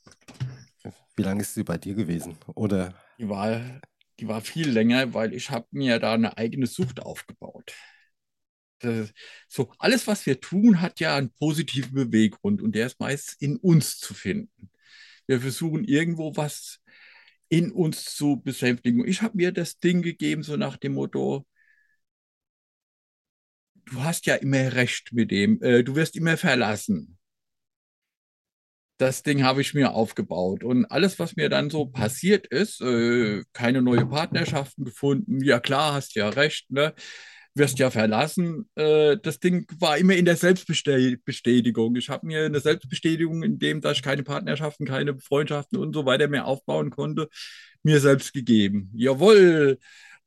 [1.15, 2.37] Wie lange ist sie bei dir gewesen?
[2.55, 2.93] Oder?
[3.17, 3.61] Die war,
[4.19, 7.73] die war viel länger, weil ich habe mir da eine eigene Sucht aufgebaut
[9.47, 13.57] so, alles, was wir tun, hat ja einen positiven Beweggrund und der ist meist in
[13.57, 14.71] uns zu finden.
[15.27, 16.79] Wir versuchen irgendwo was
[17.49, 19.05] in uns zu besänftigen.
[19.07, 21.45] Ich habe mir das Ding gegeben, so nach dem Motto,
[23.85, 27.17] du hast ja immer recht mit dem, äh, du wirst immer verlassen.
[28.97, 30.63] Das Ding habe ich mir aufgebaut.
[30.63, 35.93] Und alles, was mir dann so passiert ist, äh, keine neue Partnerschaften gefunden, ja klar,
[35.93, 36.93] hast ja recht, ne?
[37.53, 38.69] Wirst ja verlassen.
[38.75, 41.95] Äh, das Ding war immer in der Selbstbestätigung.
[41.95, 46.05] Ich habe mir eine Selbstbestätigung, in dem, dass ich keine Partnerschaften, keine Freundschaften und so
[46.05, 47.29] weiter mehr aufbauen konnte,
[47.83, 48.91] mir selbst gegeben.
[48.93, 49.79] Jawohl.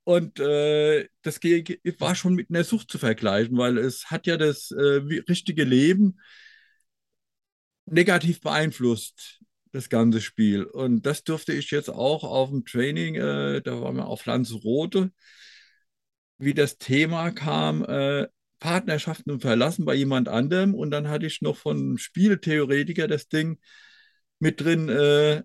[0.04, 1.40] Und äh, das
[1.98, 6.18] war schon mit einer Sucht zu vergleichen, weil es hat ja das äh, richtige Leben
[7.86, 9.40] negativ beeinflusst,
[9.72, 10.64] das ganze Spiel.
[10.64, 15.10] Und das durfte ich jetzt auch auf dem Training, äh, da waren wir auf Lanzarote,
[16.39, 18.26] wie das Thema kam, äh,
[18.61, 20.74] Partnerschaften und Verlassen bei jemand anderem.
[20.74, 23.59] Und dann hatte ich noch von Spieltheoretiker das Ding
[24.39, 25.43] mit drin, äh,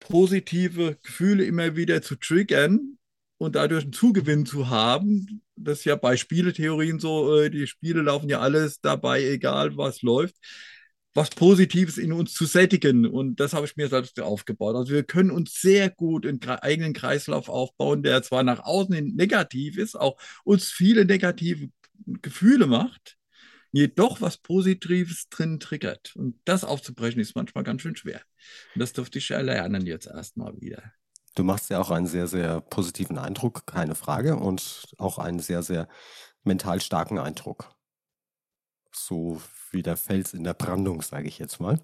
[0.00, 2.98] positive Gefühle immer wieder zu triggern
[3.38, 5.42] und dadurch einen Zugewinn zu haben.
[5.56, 10.02] Das ist ja bei Spieletheorien so, äh, die Spiele laufen ja alles dabei, egal was
[10.02, 10.36] läuft
[11.14, 13.06] was Positives in uns zu sättigen.
[13.06, 14.74] Und das habe ich mir selbst aufgebaut.
[14.74, 19.14] Also wir können uns sehr gut einen eigenen Kreislauf aufbauen, der zwar nach außen hin
[19.14, 21.70] negativ ist, auch uns viele negative
[22.20, 23.16] Gefühle macht,
[23.70, 26.14] jedoch was Positives drin triggert.
[26.16, 28.20] Und das aufzubrechen ist manchmal ganz schön schwer.
[28.74, 30.82] Und das durfte ich ja lernen jetzt erstmal wieder.
[31.36, 35.62] Du machst ja auch einen sehr, sehr positiven Eindruck, keine Frage, und auch einen sehr,
[35.62, 35.88] sehr
[36.44, 37.73] mental starken Eindruck.
[38.96, 39.40] So
[39.70, 41.80] wie der Fels in der Brandung, sage ich jetzt mal.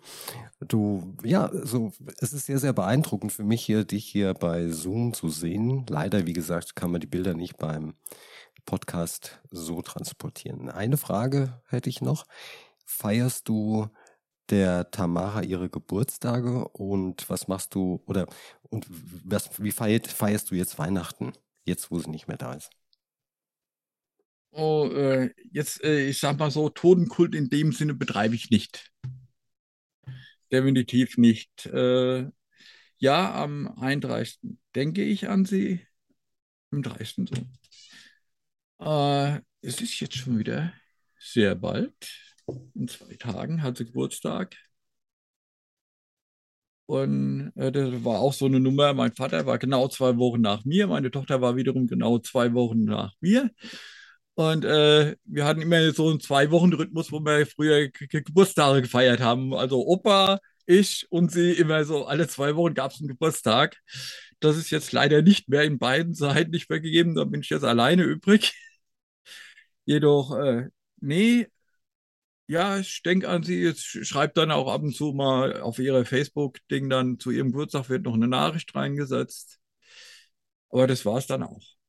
[0.60, 5.12] Du, ja, so, es ist sehr, sehr beeindruckend für mich hier, dich hier bei Zoom
[5.12, 5.86] zu sehen.
[5.88, 7.94] Leider, wie gesagt, kann man die Bilder nicht beim
[8.64, 10.68] Podcast so transportieren.
[10.70, 12.26] Eine Frage hätte ich noch.
[12.84, 13.88] Feierst du
[14.50, 18.26] der Tamara ihre Geburtstage und was machst du oder
[18.68, 18.86] und
[19.24, 21.32] was, wie feiert, feierst du jetzt Weihnachten,
[21.64, 22.70] jetzt wo sie nicht mehr da ist?
[24.52, 28.90] Oh, äh, jetzt, äh, ich sag mal so, Totenkult in dem Sinne betreibe ich nicht.
[30.52, 31.66] Definitiv nicht.
[31.66, 32.28] Äh,
[32.98, 34.58] ja, am 31.
[34.74, 35.86] denke ich an sie.
[36.72, 37.26] Am 30.
[37.32, 37.46] so.
[38.80, 40.72] Äh, es ist jetzt schon wieder
[41.18, 41.94] sehr bald.
[42.74, 44.56] In zwei Tagen hat sie Geburtstag.
[46.86, 48.92] Und äh, das war auch so eine Nummer.
[48.94, 50.88] Mein Vater war genau zwei Wochen nach mir.
[50.88, 53.50] Meine Tochter war wiederum genau zwei Wochen nach mir.
[54.40, 59.52] Und äh, wir hatten immer so einen Zwei-Wochen-Rhythmus, wo wir früher Ge Geburtstage gefeiert haben.
[59.52, 63.76] Also Opa, ich und sie immer so alle zwei Wochen gab es einen Geburtstag.
[64.40, 67.14] Das ist jetzt leider nicht mehr in beiden Seiten nicht mehr gegeben.
[67.16, 68.54] Da bin ich jetzt alleine übrig.
[69.84, 70.68] Jedoch, äh,
[71.00, 71.46] nee,
[72.46, 73.62] ja, ich denke an sie.
[73.62, 77.88] Jetzt schreibt dann auch ab und zu mal auf ihrer Facebook-Ding dann zu ihrem Geburtstag
[77.90, 79.60] wird noch eine Nachricht reingesetzt.
[80.70, 81.79] Aber das war es dann auch.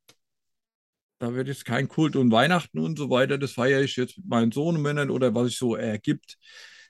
[1.21, 3.37] Da wird jetzt kein Kult und Weihnachten und so weiter.
[3.37, 6.35] Das feiere ich jetzt mit meinen Sohnemännern oder was sich so ergibt.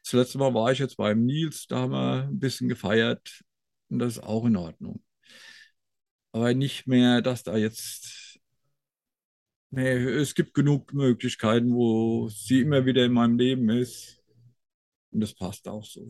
[0.03, 3.43] Das letzte Mal war ich jetzt beim Nils, da haben wir ein bisschen gefeiert
[3.89, 5.03] und das ist auch in Ordnung.
[6.31, 8.39] Aber nicht mehr, dass da jetzt.
[9.69, 14.23] Nee, es gibt genug Möglichkeiten, wo sie immer wieder in meinem Leben ist.
[15.11, 16.07] Und das passt auch so.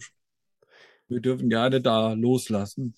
[1.07, 2.95] Wir dürfen gerne da loslassen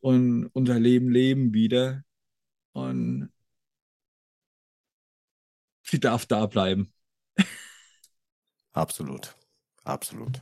[0.00, 2.04] und unser Leben leben wieder.
[2.72, 3.33] Und
[5.84, 6.92] sie darf da bleiben.
[8.72, 9.34] Absolut.
[9.84, 10.40] Absolut.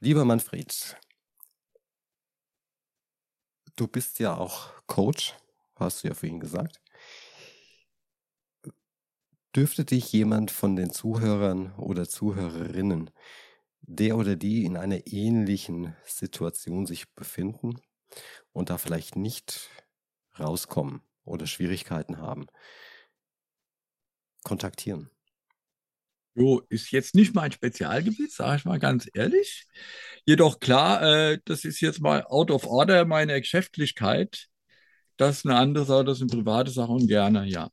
[0.00, 0.96] Lieber Manfred,
[3.76, 5.34] du bist ja auch Coach,
[5.76, 6.80] hast du ja vorhin gesagt.
[9.54, 13.10] Dürfte dich jemand von den Zuhörern oder Zuhörerinnen,
[13.82, 17.80] der oder die in einer ähnlichen Situation sich befinden
[18.52, 19.70] und da vielleicht nicht
[20.38, 22.46] rauskommen oder Schwierigkeiten haben,
[24.44, 25.10] kontaktieren?
[26.36, 29.66] Jo, ist jetzt nicht mein Spezialgebiet, sage ich mal ganz ehrlich.
[30.24, 34.48] Jedoch klar, äh, das ist jetzt mal out of order meine Geschäftlichkeit.
[35.16, 37.70] Das ist eine andere Sache, das sind private Sachen und gerne, ja.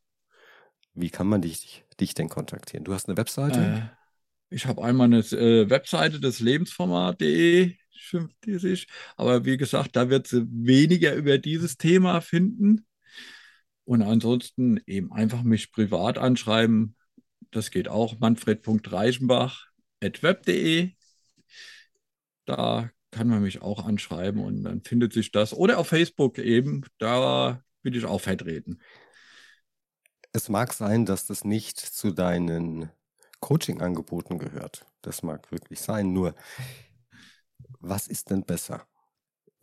[0.93, 2.83] Wie kann man dich, dich denn kontaktieren?
[2.83, 3.59] Du hast eine Webseite?
[3.59, 8.87] Äh, ich habe einmal eine äh, Webseite des Lebensformat.de, schimpft die sich.
[9.15, 12.85] Aber wie gesagt, da wird sie weniger über dieses Thema finden.
[13.91, 16.95] Und ansonsten eben einfach mich privat anschreiben.
[17.51, 18.19] Das geht auch.
[18.19, 20.91] Manfred.reichenbach.web.de.
[22.45, 25.53] Da kann man mich auch anschreiben und dann findet sich das.
[25.53, 26.85] Oder auf Facebook eben.
[26.99, 28.79] Da bin ich auch vertreten.
[30.31, 32.89] Es mag sein, dass das nicht zu deinen
[33.41, 34.85] Coaching-Angeboten gehört.
[35.01, 36.13] Das mag wirklich sein.
[36.13, 36.33] Nur,
[37.81, 38.87] was ist denn besser?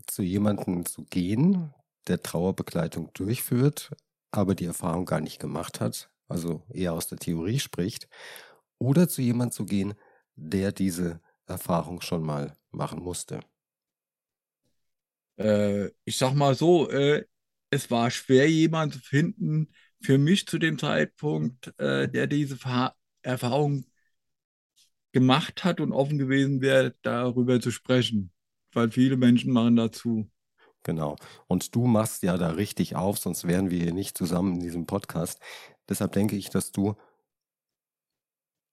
[0.07, 1.73] Zu jemandem zu gehen,
[2.09, 3.91] der Trauerbegleitung durchführt,
[4.31, 8.09] aber die Erfahrung gar nicht gemacht hat, also eher aus der Theorie spricht,
[8.79, 9.95] oder zu jemandem zu gehen,
[10.37, 13.41] der diese Erfahrung schon mal machen musste?
[15.37, 17.25] Äh, ich sag mal so, äh,
[17.71, 22.95] es war schwer, jemanden zu finden, für mich zu dem Zeitpunkt, äh, der diese Ver
[23.23, 23.85] Erfahrung
[25.13, 28.33] gemacht hat und offen gewesen wäre, darüber zu sprechen.
[28.73, 30.31] Weil viele Menschen machen dazu.
[30.85, 31.17] Genau.
[31.47, 34.87] Und du machst ja da richtig auf, sonst wären wir hier nicht zusammen in diesem
[34.87, 35.41] Podcast.
[35.89, 36.97] Deshalb denke ich, dass du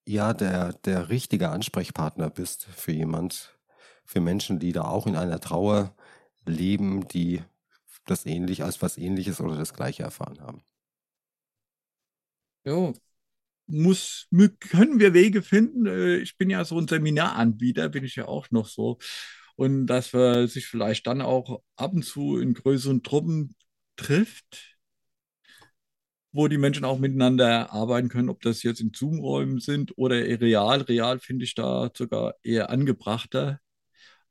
[0.08, 3.58] ja der, der richtige Ansprechpartner bist für jemand,
[4.06, 5.96] für Menschen, die da auch in einer Trauer
[6.46, 7.42] leben, die
[8.06, 10.64] das ähnlich als was ähnliches oder das gleiche erfahren haben.
[12.66, 12.94] Ja,
[13.68, 14.28] muss,
[14.60, 15.86] können wir Wege finden.
[15.86, 18.98] Äh, ich bin ja so ein Seminaranbieter, bin ich ja auch noch so.
[19.56, 23.56] Und dass man sich vielleicht dann auch ab und zu in größeren Truppen
[23.96, 24.78] trifft,
[26.34, 30.82] wo die Menschen auch miteinander arbeiten können, ob das jetzt in Zoom-Räumen sind oder real.
[30.82, 33.62] Real finde ich da sogar eher angebrachter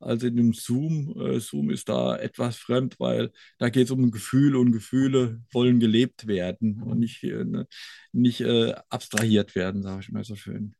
[0.01, 1.15] als in dem Zoom.
[1.19, 5.81] Äh, Zoom ist da etwas fremd, weil da geht es um Gefühle und Gefühle wollen
[5.81, 7.67] gelebt werden und nicht, äh, ne,
[8.13, 10.75] nicht äh, abstrahiert werden, sage ich mal so schön.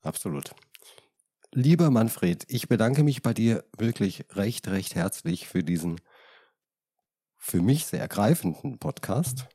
[0.00, 0.50] Absolut.
[1.52, 6.00] Lieber Manfred, ich bedanke mich bei dir wirklich recht, recht herzlich für diesen
[7.38, 9.48] für mich sehr ergreifenden Podcast.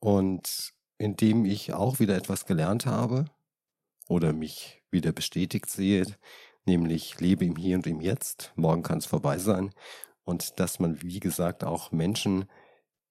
[0.00, 3.26] Und in dem ich auch wieder etwas gelernt habe
[4.08, 6.06] oder mich wieder bestätigt sehe,
[6.64, 9.74] nämlich lebe im Hier und im Jetzt, morgen kann es vorbei sein.
[10.24, 12.46] Und dass man, wie gesagt, auch Menschen,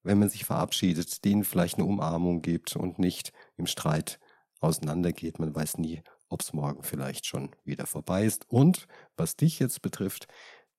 [0.02, 4.18] wenn man sich verabschiedet, denen vielleicht eine Umarmung gibt und nicht im Streit
[4.58, 5.38] auseinandergeht.
[5.38, 6.02] Man weiß nie,
[6.32, 8.48] ob es morgen vielleicht schon wieder vorbei ist.
[8.48, 10.26] Und was dich jetzt betrifft,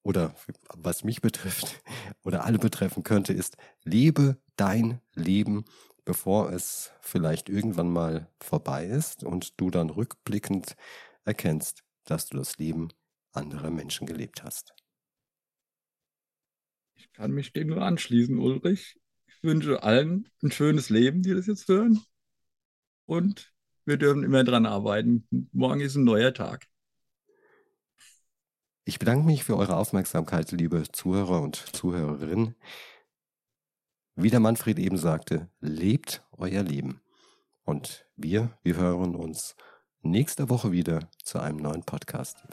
[0.01, 0.35] oder
[0.75, 1.81] was mich betrifft,
[2.23, 5.65] oder alle betreffen könnte, ist, lebe dein Leben,
[6.05, 10.75] bevor es vielleicht irgendwann mal vorbei ist und du dann rückblickend
[11.23, 12.89] erkennst, dass du das Leben
[13.31, 14.73] anderer Menschen gelebt hast.
[16.95, 18.99] Ich kann mich dem nur anschließen, Ulrich.
[19.27, 21.99] Ich wünsche allen ein schönes Leben, die das jetzt hören.
[23.05, 23.52] Und
[23.85, 25.27] wir dürfen immer dran arbeiten.
[25.51, 26.67] Morgen ist ein neuer Tag.
[28.85, 32.55] Ich bedanke mich für eure Aufmerksamkeit, liebe Zuhörer und Zuhörerinnen.
[34.15, 37.01] Wie der Manfred eben sagte, lebt euer Leben.
[37.63, 39.55] Und wir, wir hören uns
[40.01, 42.43] nächste Woche wieder zu einem neuen Podcast.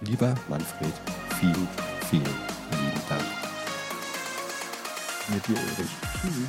[0.00, 0.94] Lieber Manfred,
[1.40, 1.68] vielen,
[2.08, 3.24] vielen lieben Dank.
[5.34, 5.90] Mit dir, Ulrich.
[6.22, 6.48] Tschüss.